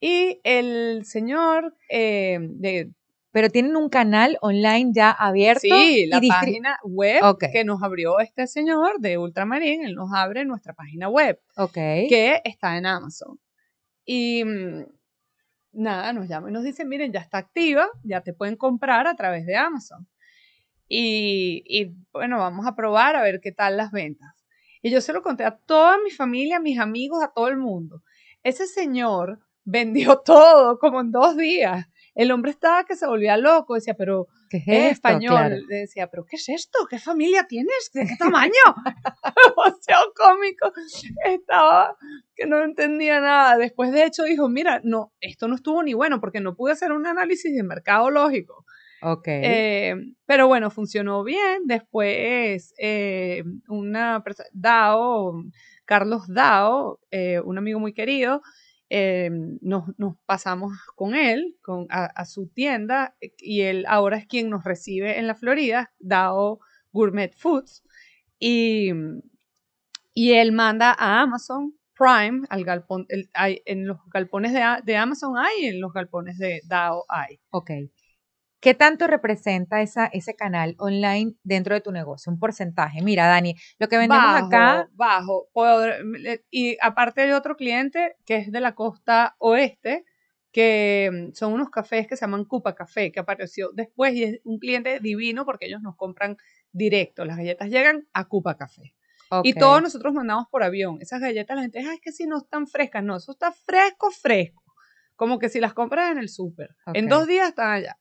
Y 0.00 0.40
el 0.44 1.04
señor 1.04 1.76
eh, 1.90 2.38
de 2.40 2.90
Pero 3.34 3.50
tienen 3.50 3.74
un 3.74 3.88
canal 3.88 4.38
online 4.42 4.92
ya 4.94 5.10
abierto. 5.10 5.62
Sí, 5.62 6.06
la 6.06 6.20
página 6.20 6.78
web 6.84 7.20
Ok. 7.24 7.46
que 7.52 7.64
nos 7.64 7.82
abrió 7.82 8.20
este 8.20 8.46
señor 8.46 9.00
de 9.00 9.18
Ultramarín, 9.18 9.84
él 9.84 9.96
nos 9.96 10.12
abre 10.14 10.44
nuestra 10.44 10.72
página 10.72 11.08
web, 11.08 11.40
Ok. 11.56 11.74
que 11.74 12.40
está 12.44 12.78
en 12.78 12.86
Amazon. 12.86 13.40
Y 14.04 14.44
mm, 14.44 14.84
nada, 15.72 16.12
nos 16.12 16.28
llama 16.28 16.48
y 16.48 16.52
nos 16.52 16.62
dice, 16.62 16.84
miren, 16.84 17.12
ya 17.12 17.18
está 17.18 17.38
activa, 17.38 17.88
ya 18.04 18.20
te 18.20 18.34
pueden 18.34 18.54
comprar 18.54 19.08
a 19.08 19.16
través 19.16 19.46
de 19.46 19.56
Amazon. 19.56 20.06
Y, 20.86 21.64
y, 21.66 21.92
bueno, 22.12 22.38
vamos 22.38 22.68
a 22.68 22.76
probar 22.76 23.16
a 23.16 23.22
ver 23.22 23.40
qué 23.42 23.50
tal 23.50 23.76
las 23.76 23.90
ventas. 23.90 24.46
Y 24.80 24.92
yo 24.92 25.00
se 25.00 25.12
lo 25.12 25.22
conté 25.24 25.42
a 25.44 25.56
toda 25.56 25.98
mi 25.98 26.12
familia, 26.12 26.58
a 26.58 26.60
mis 26.60 26.78
amigos, 26.78 27.20
a 27.20 27.32
todo 27.34 27.48
el 27.48 27.56
mundo. 27.56 28.04
Ese 28.44 28.68
señor 28.68 29.40
vendió 29.64 30.18
todo 30.24 30.78
como 30.78 31.00
en 31.00 31.10
dos 31.10 31.36
días. 31.36 31.88
El 32.14 32.30
hombre 32.30 32.50
estaba 32.52 32.84
que 32.84 32.96
se 32.96 33.06
volvía 33.06 33.36
loco, 33.36 33.74
decía, 33.74 33.94
pero 33.94 34.28
¿Qué 34.48 34.58
es 34.58 34.64
es 34.68 34.74
esto? 34.76 34.92
español. 34.92 35.30
Claro. 35.34 35.56
Decía, 35.68 36.06
¿pero 36.08 36.24
qué 36.24 36.36
es 36.36 36.48
esto? 36.48 36.78
¿Qué 36.88 36.98
familia 36.98 37.46
tienes? 37.48 37.90
¿De 37.92 38.06
qué 38.06 38.16
tamaño? 38.16 38.52
Demasiado 39.56 40.12
cómico. 40.14 40.72
Estaba 41.24 41.96
que 42.36 42.46
no 42.46 42.62
entendía 42.62 43.20
nada. 43.20 43.56
Después, 43.58 43.90
de 43.92 44.04
hecho, 44.04 44.22
dijo, 44.24 44.48
mira, 44.48 44.80
no, 44.84 45.12
esto 45.20 45.48
no 45.48 45.56
estuvo 45.56 45.82
ni 45.82 45.94
bueno 45.94 46.20
porque 46.20 46.40
no 46.40 46.54
pude 46.54 46.72
hacer 46.72 46.92
un 46.92 47.06
análisis 47.06 47.54
de 47.54 47.62
mercado 47.62 48.10
lógico. 48.10 48.64
Ok. 49.02 49.26
Eh, 49.26 49.94
pero 50.24 50.46
bueno, 50.46 50.70
funcionó 50.70 51.24
bien. 51.24 51.62
Después, 51.66 52.74
eh, 52.78 53.44
una 53.68 54.22
persona, 54.24 54.48
Dao, 54.52 55.42
Carlos 55.84 56.22
Dao, 56.28 57.00
eh, 57.10 57.40
un 57.40 57.58
amigo 57.58 57.80
muy 57.80 57.92
querido, 57.92 58.40
eh, 58.96 59.28
nos, 59.60 59.86
pasamos 60.24 60.72
con 60.94 61.16
él 61.16 61.56
a, 61.90 62.24
su 62.26 62.46
tienda 62.46 63.16
y 63.38 63.62
él 63.62 63.86
ahora 63.88 64.16
es 64.18 64.26
quien 64.28 64.48
nos 64.48 64.62
recibe 64.62 65.18
en 65.18 65.26
la 65.26 65.34
Florida, 65.34 65.92
Dao 65.98 66.60
Gourmet 66.92 67.34
Foods. 67.34 67.82
Y, 68.38 68.92
y 70.12 70.32
él 70.34 70.52
manda 70.52 70.94
a 70.96 71.22
Amazon 71.22 71.74
Prime, 71.98 72.46
al 72.48 72.64
galpón, 72.64 73.08
en 73.08 73.86
los 73.88 73.98
galpones 74.12 74.52
de 74.52 74.96
Amazon 74.96 75.38
hay, 75.38 75.66
en 75.66 75.80
los 75.80 75.92
galpones 75.92 76.38
de 76.38 76.60
Dao 76.64 77.04
hay. 77.08 77.40
Ok. 77.50 77.72
¿Qué 78.64 78.72
tanto 78.72 79.06
representa 79.06 79.82
esa, 79.82 80.06
ese 80.06 80.36
canal 80.36 80.74
online 80.78 81.34
dentro 81.42 81.74
de 81.74 81.82
tu 81.82 81.92
negocio? 81.92 82.32
Un 82.32 82.38
porcentaje. 82.38 83.02
Mira, 83.02 83.26
Dani, 83.26 83.54
lo 83.78 83.88
que 83.88 83.98
vendemos 83.98 84.24
bajo, 84.24 84.46
acá. 84.46 84.88
Bajo. 84.94 85.48
Y 86.50 86.78
aparte 86.80 87.20
hay 87.20 87.32
otro 87.32 87.56
cliente 87.56 88.16
que 88.24 88.36
es 88.36 88.50
de 88.50 88.62
la 88.62 88.74
costa 88.74 89.36
oeste, 89.36 90.06
que 90.50 91.10
mm, 91.12 91.34
son 91.34 91.52
unos 91.52 91.68
cafés 91.68 92.06
que 92.06 92.16
se 92.16 92.22
llaman 92.22 92.46
Cupa 92.46 92.74
Café, 92.74 93.12
que 93.12 93.20
apareció 93.20 93.68
después 93.74 94.14
y 94.14 94.24
es 94.24 94.40
un 94.44 94.58
cliente 94.58 94.98
divino 94.98 95.44
porque 95.44 95.66
ellos 95.66 95.82
nos 95.82 95.94
compran 95.96 96.38
directo. 96.72 97.26
Las 97.26 97.36
galletas 97.36 97.68
llegan 97.68 98.08
a 98.14 98.24
Cupa 98.24 98.56
Café. 98.56 98.94
Y 99.42 99.52
todos 99.52 99.82
nosotros 99.82 100.14
mandamos 100.14 100.46
por 100.50 100.62
avión. 100.62 100.96
Esas 101.02 101.20
galletas 101.20 101.54
la 101.54 101.62
gente 101.64 101.80
dice, 101.80 101.90
"Ay, 101.90 101.96
es 101.96 102.00
que 102.00 102.12
si 102.12 102.26
no 102.26 102.38
están 102.38 102.66
frescas. 102.66 103.04
No, 103.04 103.16
eso 103.16 103.32
está 103.32 103.52
fresco, 103.52 104.10
fresco. 104.10 104.62
Como 105.16 105.38
que 105.38 105.50
si 105.50 105.60
las 105.60 105.74
compras 105.74 106.12
en 106.12 106.18
el 106.18 106.30
súper. 106.30 106.74
En 106.94 107.10
dos 107.10 107.26
días 107.26 107.50
están 107.50 107.70
allá. 107.70 107.98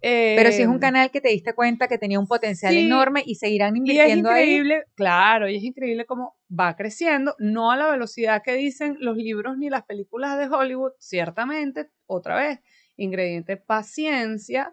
Pero 0.00 0.50
si 0.52 0.62
es 0.62 0.68
un 0.68 0.76
Eh, 0.76 0.80
canal 0.80 1.10
que 1.10 1.20
te 1.20 1.28
diste 1.28 1.52
cuenta 1.54 1.86
que 1.88 1.98
tenía 1.98 2.18
un 2.18 2.26
potencial 2.26 2.72
sí, 2.74 2.80
enorme 2.80 3.22
y 3.26 3.34
seguirán 3.34 3.76
Y 3.76 3.78
es 3.78 3.80
invirtiendo 3.80 4.30
ahí. 4.30 4.44
increíble, 4.44 4.84
claro, 4.94 5.48
y 5.48 5.56
es 5.56 5.62
increíble 5.62 6.06
cómo 6.06 6.36
va 6.48 6.74
creciendo, 6.76 7.34
no 7.38 7.70
a 7.70 7.76
la 7.76 7.90
velocidad 7.90 8.42
que 8.42 8.54
dicen 8.54 8.96
los 9.00 9.16
libros 9.16 9.58
ni 9.58 9.68
las 9.68 9.84
películas 9.84 10.38
de 10.38 10.46
Hollywood, 10.46 10.92
ciertamente, 10.98 11.90
otra 12.06 12.36
vez, 12.36 12.60
ingrediente 12.96 13.56
paciencia 13.56 14.72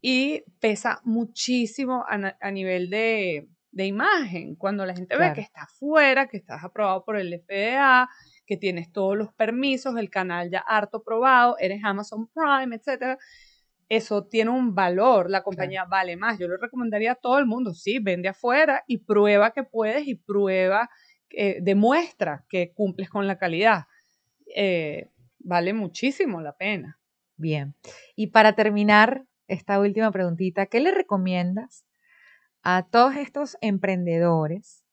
y 0.00 0.42
pesa 0.60 1.00
muchísimo 1.04 2.04
a, 2.08 2.50
nivel 2.50 2.90
de, 2.90 3.48
de 3.72 3.86
imagen. 3.86 4.54
Cuando 4.54 4.86
la 4.86 4.94
gente 4.94 5.16
ve 5.16 5.32
que 5.34 5.40
estás 5.40 5.72
fuera, 5.78 6.28
que 6.28 6.36
estás 6.36 6.62
aprobado 6.64 7.04
por 7.04 7.16
el 7.16 7.32
FDA, 7.40 8.08
que 8.46 8.56
tienes 8.56 8.92
todos 8.92 9.16
los 9.16 9.32
permisos, 9.34 9.96
el 9.96 10.08
canal 10.08 10.50
ya 10.50 10.60
harto 10.60 11.02
probado, 11.02 11.56
eres 11.58 11.82
Amazon 11.82 12.28
Prime, 12.28 12.76
etcétera, 12.76 13.18
eso 13.88 14.24
tiene 14.24 14.50
un 14.50 14.74
valor, 14.74 15.30
la 15.30 15.42
compañía 15.42 15.84
vale 15.84 16.16
más. 16.16 16.38
Yo 16.38 16.48
le 16.48 16.56
recomendaría 16.56 17.12
a 17.12 17.14
todo 17.16 17.38
el 17.38 17.46
mundo, 17.46 17.72
sí, 17.74 17.98
vende 18.00 18.28
afuera 18.28 18.82
y 18.86 18.98
prueba 18.98 19.52
que 19.52 19.62
puedes 19.62 20.06
y 20.08 20.16
prueba, 20.16 20.90
eh, 21.30 21.58
demuestra 21.62 22.44
que 22.48 22.72
cumples 22.74 23.08
con 23.08 23.26
la 23.26 23.38
calidad. 23.38 23.84
Eh, 24.54 25.10
vale 25.38 25.72
muchísimo 25.72 26.40
la 26.40 26.56
pena. 26.56 26.98
Bien. 27.36 27.74
Y 28.16 28.28
para 28.28 28.54
terminar 28.54 29.24
esta 29.46 29.78
última 29.78 30.10
preguntita, 30.10 30.66
¿qué 30.66 30.80
le 30.80 30.90
recomiendas 30.90 31.84
a 32.62 32.86
todos 32.90 33.16
estos 33.16 33.56
emprendedores 33.60 34.84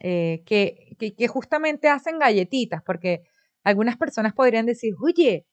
eh, 0.00 0.42
que, 0.46 0.96
que, 0.98 1.14
que 1.14 1.28
justamente 1.28 1.88
hacen 1.88 2.18
galletitas? 2.18 2.82
Porque 2.82 3.22
algunas 3.62 3.96
personas 3.96 4.32
podrían 4.32 4.66
decir, 4.66 4.94
oye, 5.00 5.46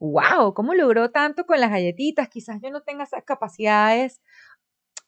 wow, 0.00 0.54
¿cómo 0.54 0.74
logró 0.74 1.10
tanto 1.12 1.46
con 1.46 1.60
las 1.60 1.70
galletitas? 1.70 2.28
Quizás 2.28 2.60
yo 2.62 2.70
no 2.70 2.82
tenga 2.82 3.04
esas 3.04 3.24
capacidades. 3.24 4.20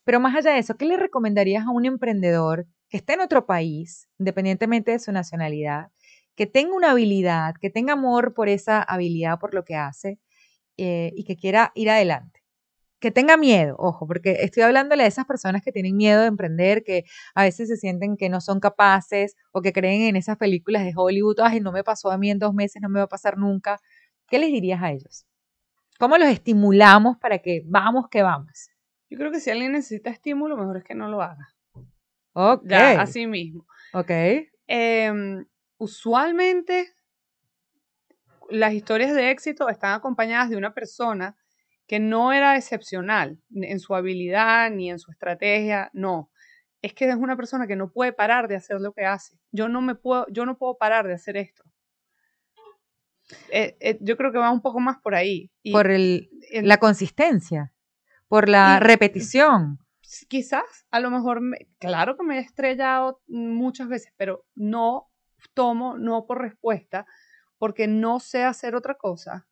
Pero 0.05 0.21
más 0.21 0.35
allá 0.37 0.53
de 0.53 0.59
eso, 0.61 0.77
¿qué 0.77 0.85
le 0.87 0.97
recomendarías 0.97 1.67
a 1.67 1.71
un 1.71 1.85
emprendedor 1.87 2.67
que 2.89 2.99
esté 2.99 3.15
en 3.15 3.21
otro 3.21 3.47
país, 3.47 4.09
independientemente 4.19 4.91
de 4.93 4.99
su 4.99 5.13
nacionalidad, 5.13 5.91
que 6.37 6.47
tenga 6.47 6.75
una 6.75 6.91
habilidad, 6.93 7.55
que 7.61 7.71
tenga 7.71 7.95
amor 7.95 8.35
por 8.35 8.49
esa 8.49 8.83
habilidad, 8.83 9.39
por 9.39 9.55
lo 9.55 9.65
que 9.65 9.77
hace, 9.77 10.19
eh, 10.79 11.13
y 11.17 11.25
que 11.25 11.37
quiera 11.37 11.73
ir 11.77 11.91
adelante? 11.91 12.43
Que 13.01 13.11
tenga 13.11 13.37
miedo, 13.37 13.77
ojo, 13.79 14.07
porque 14.07 14.39
estoy 14.43 14.63
hablándole 14.65 15.05
a 15.05 15.07
esas 15.09 15.27
personas 15.27 15.63
que 15.63 15.73
tienen 15.73 15.97
miedo 15.97 16.23
de 16.23 16.29
emprender, 16.29 16.85
que 16.85 17.05
a 17.35 17.43
veces 17.45 17.69
se 17.69 17.77
sienten 17.77 18.17
que 18.17 18.29
no 18.29 18.41
son 18.41 18.61
capaces 18.61 19.37
o 19.53 19.63
que 19.63 19.73
creen 19.73 20.03
en 20.03 20.17
esas 20.17 20.37
películas 20.39 20.85
de 20.85 20.93
Hollywood, 20.97 21.41
ay, 21.43 21.61
no 21.61 21.73
me 21.73 21.85
pasó 21.85 22.11
a 22.13 22.19
mí 22.19 22.31
en 22.31 22.39
dos 22.39 22.55
meses, 22.55 22.81
no 22.83 22.89
me 22.89 23.01
va 23.01 23.05
a 23.07 23.09
pasar 23.09 23.39
nunca. 23.39 23.81
¿Qué 24.33 24.39
les 24.39 24.51
dirías 24.51 24.83
a 24.83 24.91
ellos? 24.91 25.27
¿Cómo 25.99 26.17
los 26.17 26.31
estimulamos 26.31 27.19
para 27.19 27.41
que 27.41 27.63
vamos, 27.67 28.09
que 28.09 28.23
vamos? 28.23 28.71
Yo 29.11 29.19
creo 29.19 29.31
que 29.31 29.41
si 29.41 29.51
alguien 29.51 29.73
necesita 29.73 30.09
estímulo, 30.09 30.57
mejor 30.57 30.79
es 30.79 30.85
que 30.85 30.95
no 30.95 31.07
lo 31.07 31.21
haga. 31.21 31.55
Ok. 32.33 32.63
Ya, 32.65 32.99
así 32.99 33.27
mismo. 33.27 33.67
Ok. 33.93 34.11
Em, 34.67 35.45
usualmente 35.77 36.95
las 38.49 38.73
historias 38.73 39.15
de 39.15 39.31
éxito 39.31 39.69
están 39.69 39.93
acompañadas 39.93 40.49
de 40.49 40.57
una 40.57 40.73
persona 40.73 41.37
que 41.87 42.01
no 42.01 42.33
era 42.33 42.57
excepcional 42.57 43.39
en 43.55 43.81
su 43.81 43.95
habilidad 43.95 44.71
ni 44.71 44.91
en 44.91 44.99
su 44.99 45.11
estrategia, 45.11 45.91
no. 45.93 46.31
Es 46.81 46.95
que 46.95 47.07
es 47.07 47.17
una 47.17 47.37
persona 47.37 47.67
que 47.67 47.77
no 47.77 47.93
puede 47.93 48.15
parar 48.15 48.49
de 48.49 48.57
hacer 48.57 48.81
lo 48.81 48.95
que 48.95 49.05
hace. 49.05 49.37
Yo 49.51 49.69
no 49.69 49.83
me 49.83 49.95
puedo, 49.95 50.25
yo 50.31 50.47
no 50.47 50.57
puedo 50.57 50.79
parar 50.79 51.07
de 51.07 51.13
hacer 51.13 51.37
esto. 51.37 51.65
Eh, 53.51 53.77
eh, 53.81 53.99
yo 54.01 54.17
creo 54.17 54.33
que 54.33 54.39
va 54.39 54.51
un 54.51 54.61
poco 54.63 54.81
más 54.81 54.99
por 55.03 55.15
ahí. 55.15 55.51
Y 55.63 55.73
por 55.73 55.91
el, 55.91 56.31
en- 56.51 56.69
la 56.69 56.79
consistencia, 56.79 57.73
por 58.29 58.49
la 58.49 58.79
Y- 58.81 58.85
repetición. 58.85 59.79
quizás, 60.29 60.65
a 60.91 61.01
lo 61.01 61.11
mejor, 61.11 61.41
me- 61.41 61.69
claro 61.79 62.17
que 62.17 62.25
me 62.25 62.37
he 62.39 62.41
estrellado 62.41 63.21
muchas 63.29 63.89
veces, 63.89 64.13
pero 64.17 64.45
no 64.55 65.09
tomo 65.55 65.97
no 65.99 66.27
por 66.27 66.41
respuesta, 66.41 67.07
porque 67.59 67.87
no 67.87 68.21
sé 68.21 68.43
hacer 68.45 68.75
otra 68.75 68.95
cosa. 68.97 69.47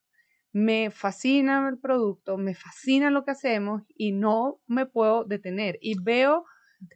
Me 0.53 0.91
fascina 0.91 1.67
el 1.69 1.77
producto, 1.79 2.37
me 2.37 2.53
fascina 2.55 3.09
lo 3.09 3.23
que 3.23 3.31
hacemos 3.31 3.83
y 3.95 4.11
no 4.11 4.59
me 4.67 4.85
puedo 4.85 5.23
detener. 5.23 5.77
Y 5.81 5.97
veo 6.01 6.45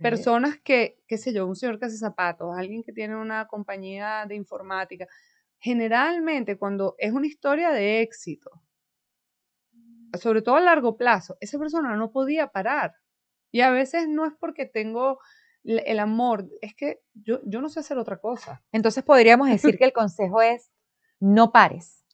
personas 0.01 0.57
que, 0.63 0.97
qué 1.07 1.17
sé 1.17 1.33
yo, 1.33 1.45
un 1.47 1.55
señor 1.55 1.79
que 1.79 1.85
hace 1.85 1.97
zapatos, 1.97 2.55
alguien 2.57 2.83
que 2.83 2.91
tiene 2.91 3.15
una 3.15 3.47
compañía 3.47 4.25
de 4.27 4.35
informática. 4.35 5.07
Generalmente, 5.65 6.59
cuando 6.59 6.93
es 6.99 7.11
una 7.11 7.25
historia 7.25 7.71
de 7.71 8.01
éxito, 8.01 8.51
sobre 10.13 10.43
todo 10.43 10.57
a 10.57 10.61
largo 10.61 10.95
plazo, 10.95 11.37
esa 11.41 11.57
persona 11.57 11.95
no 11.95 12.11
podía 12.11 12.49
parar. 12.51 12.93
Y 13.51 13.61
a 13.61 13.71
veces 13.71 14.07
no 14.07 14.27
es 14.27 14.33
porque 14.39 14.67
tengo 14.67 15.17
el 15.63 15.97
amor, 15.97 16.47
es 16.61 16.75
que 16.75 16.99
yo, 17.15 17.39
yo 17.45 17.61
no 17.61 17.69
sé 17.69 17.79
hacer 17.79 17.97
otra 17.97 18.17
cosa. 18.19 18.63
Entonces 18.71 19.03
podríamos 19.03 19.49
decir 19.49 19.75
que 19.79 19.85
el 19.85 19.91
consejo 19.91 20.39
es 20.43 20.69
no 21.19 21.51
pares. 21.51 22.05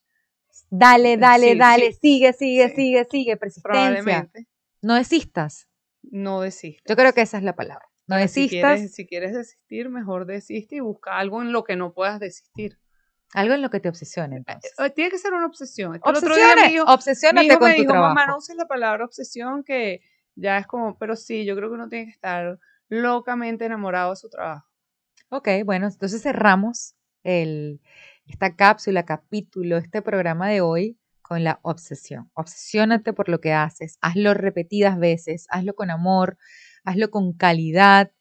Dale, 0.70 1.18
dale, 1.18 1.52
Sí, 1.52 1.58
dale, 1.58 1.92
sí. 1.92 2.00
sigue, 2.02 2.32
sigue, 2.32 2.70
Sí. 2.70 2.76
sigue, 2.76 3.06
sigue, 3.12 3.36
persistencia. 3.36 3.82
Probablemente 3.82 4.48
No 4.82 4.96
desistas. 4.96 5.68
no 6.04 6.40
desistas. 6.40 6.86
Yo 6.88 6.96
creo 6.96 7.12
que 7.12 7.20
esa 7.22 7.38
es 7.38 7.44
la 7.44 7.58
palabra. 7.58 7.86
No 8.08 8.16
Ahora, 8.16 8.30
si 8.30 8.44
desistas. 8.44 8.76
quieres, 8.78 8.94
si 8.94 9.06
quieres 9.08 9.34
desistir, 9.34 9.90
mejor 9.90 10.26
desiste 10.26 10.78
y 10.78 10.80
busca 10.80 11.18
algo 11.18 11.42
en 11.42 11.52
lo 11.52 11.66
que 11.66 11.76
no 11.76 11.94
puedas 11.94 12.22
desistir. 12.22 12.78
Algo 13.34 13.54
en 13.54 13.62
lo 13.62 13.70
que 13.70 13.80
te 13.80 13.88
obsesione, 13.90 14.38
entonces. 14.38 14.74
Eh, 14.78 14.90
Tiene 14.90 15.10
que 15.12 15.18
ser 15.18 15.34
una 15.34 15.46
obsesión. 15.46 15.96
El 15.96 16.02
otro 16.16 16.36
día 16.36 16.56
mi 16.68 16.74
hijo- 16.76 16.86
Mi 16.86 16.92
obsesiónate 16.94 17.46
hijo 17.48 17.60
con 17.60 17.70
me 17.70 17.76
tu 17.76 17.82
dijo, 17.82 17.92
trabajo. 17.94 18.14
mamá, 18.16 18.26
no 18.28 18.38
uses 18.38 18.56
la 18.56 18.66
palabra 18.68 19.06
obsesión, 19.06 19.64
que 19.64 20.02
ya 20.36 20.58
es 20.58 20.68
como, 20.68 20.98
pero 20.98 21.16
sí, 21.16 21.46
yo 21.46 21.56
creo 21.56 21.70
que 21.70 21.76
uno 21.76 21.88
tiene 21.90 22.06
que 22.06 22.12
estar 22.12 22.60
locamente 22.90 23.66
enamorado 23.66 24.10
de 24.12 24.16
su 24.18 24.30
trabajo. 24.30 24.68
Ok, 25.30 25.48
bueno, 25.64 25.88
entonces 25.88 26.22
cerramos 26.22 26.96
el, 27.24 27.80
esta 28.26 28.56
cápsula, 28.58 29.06
capítulo, 29.06 29.78
este 29.78 30.02
programa 30.02 30.50
de 30.50 30.60
hoy 30.60 30.98
con 31.22 31.46
la 31.46 31.60
obsesión. 31.62 32.30
Obsesiónate 32.34 33.14
por 33.14 33.30
lo 33.30 33.40
que 33.40 33.54
haces, 33.54 33.98
hazlo 34.02 34.34
repetidas 34.34 35.00
veces, 35.00 35.46
hazlo 35.50 35.74
con 35.74 35.90
amor, 35.90 36.38
hazlo 36.84 37.10
con 37.12 37.32
calidad 37.32 38.12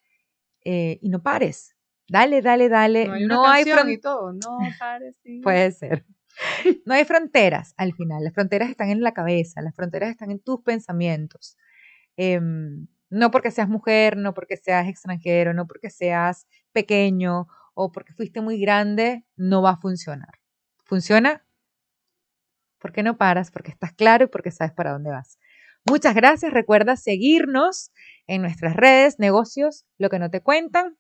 eh, 0.64 0.98
y 1.02 1.08
no 1.08 1.20
pares. 1.22 1.74
Dale, 2.10 2.42
dale, 2.42 2.68
dale. 2.68 3.06
No 3.06 3.12
hay 3.14 3.24
una 3.24 3.34
No 3.36 3.46
hay 3.46 3.64
canción 3.64 3.86
fron- 3.86 3.92
y 3.92 3.98
todo. 3.98 4.32
No, 4.32 4.58
pare, 4.80 5.12
sí. 5.22 5.40
Puede 5.44 5.70
ser. 5.70 6.04
No 6.84 6.94
hay 6.94 7.04
fronteras 7.04 7.72
al 7.76 7.92
final. 7.94 8.24
Las 8.24 8.34
fronteras 8.34 8.68
están 8.68 8.90
en 8.90 9.00
la 9.00 9.12
cabeza, 9.12 9.62
las 9.62 9.74
fronteras 9.76 10.10
están 10.10 10.30
en 10.32 10.40
tus 10.40 10.60
pensamientos. 10.62 11.56
Em, 12.16 12.88
no 13.10 13.30
porque 13.30 13.50
seas 13.52 13.68
mujer, 13.68 14.16
no 14.16 14.34
porque 14.34 14.56
seas 14.56 14.88
extranjero, 14.88 15.54
no 15.54 15.66
porque 15.68 15.88
seas 15.90 16.46
pequeño 16.72 17.46
o 17.74 17.92
porque 17.92 18.12
fuiste 18.12 18.40
muy 18.40 18.60
grande, 18.60 19.24
no 19.36 19.62
va 19.62 19.70
a 19.70 19.76
funcionar. 19.76 20.32
Funciona 20.84 21.44
porque 22.80 23.02
no 23.04 23.16
paras, 23.18 23.50
porque 23.50 23.70
estás 23.70 23.92
claro 23.92 24.24
y 24.24 24.28
porque 24.28 24.50
sabes 24.50 24.72
para 24.72 24.92
dónde 24.92 25.10
vas. 25.10 25.38
Muchas 25.88 26.14
gracias. 26.14 26.52
Recuerda 26.52 26.96
seguirnos 26.96 27.92
en 28.26 28.42
nuestras 28.42 28.74
redes, 28.74 29.18
negocios, 29.18 29.84
lo 29.98 30.08
que 30.10 30.18
no 30.18 30.30
te 30.30 30.40
cuentan. 30.42 30.96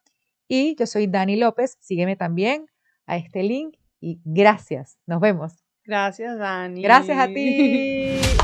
Y 0.52 0.74
yo 0.74 0.84
soy 0.84 1.06
Dani 1.06 1.36
López. 1.36 1.76
Sígueme 1.78 2.16
también 2.16 2.66
a 3.06 3.16
este 3.16 3.44
link 3.44 3.76
y 4.00 4.20
gracias. 4.24 4.98
Nos 5.06 5.20
vemos. 5.20 5.64
Gracias, 5.84 6.36
Dani. 6.38 6.82
Gracias 6.82 7.16
a 7.16 7.28
ti. 7.28 8.18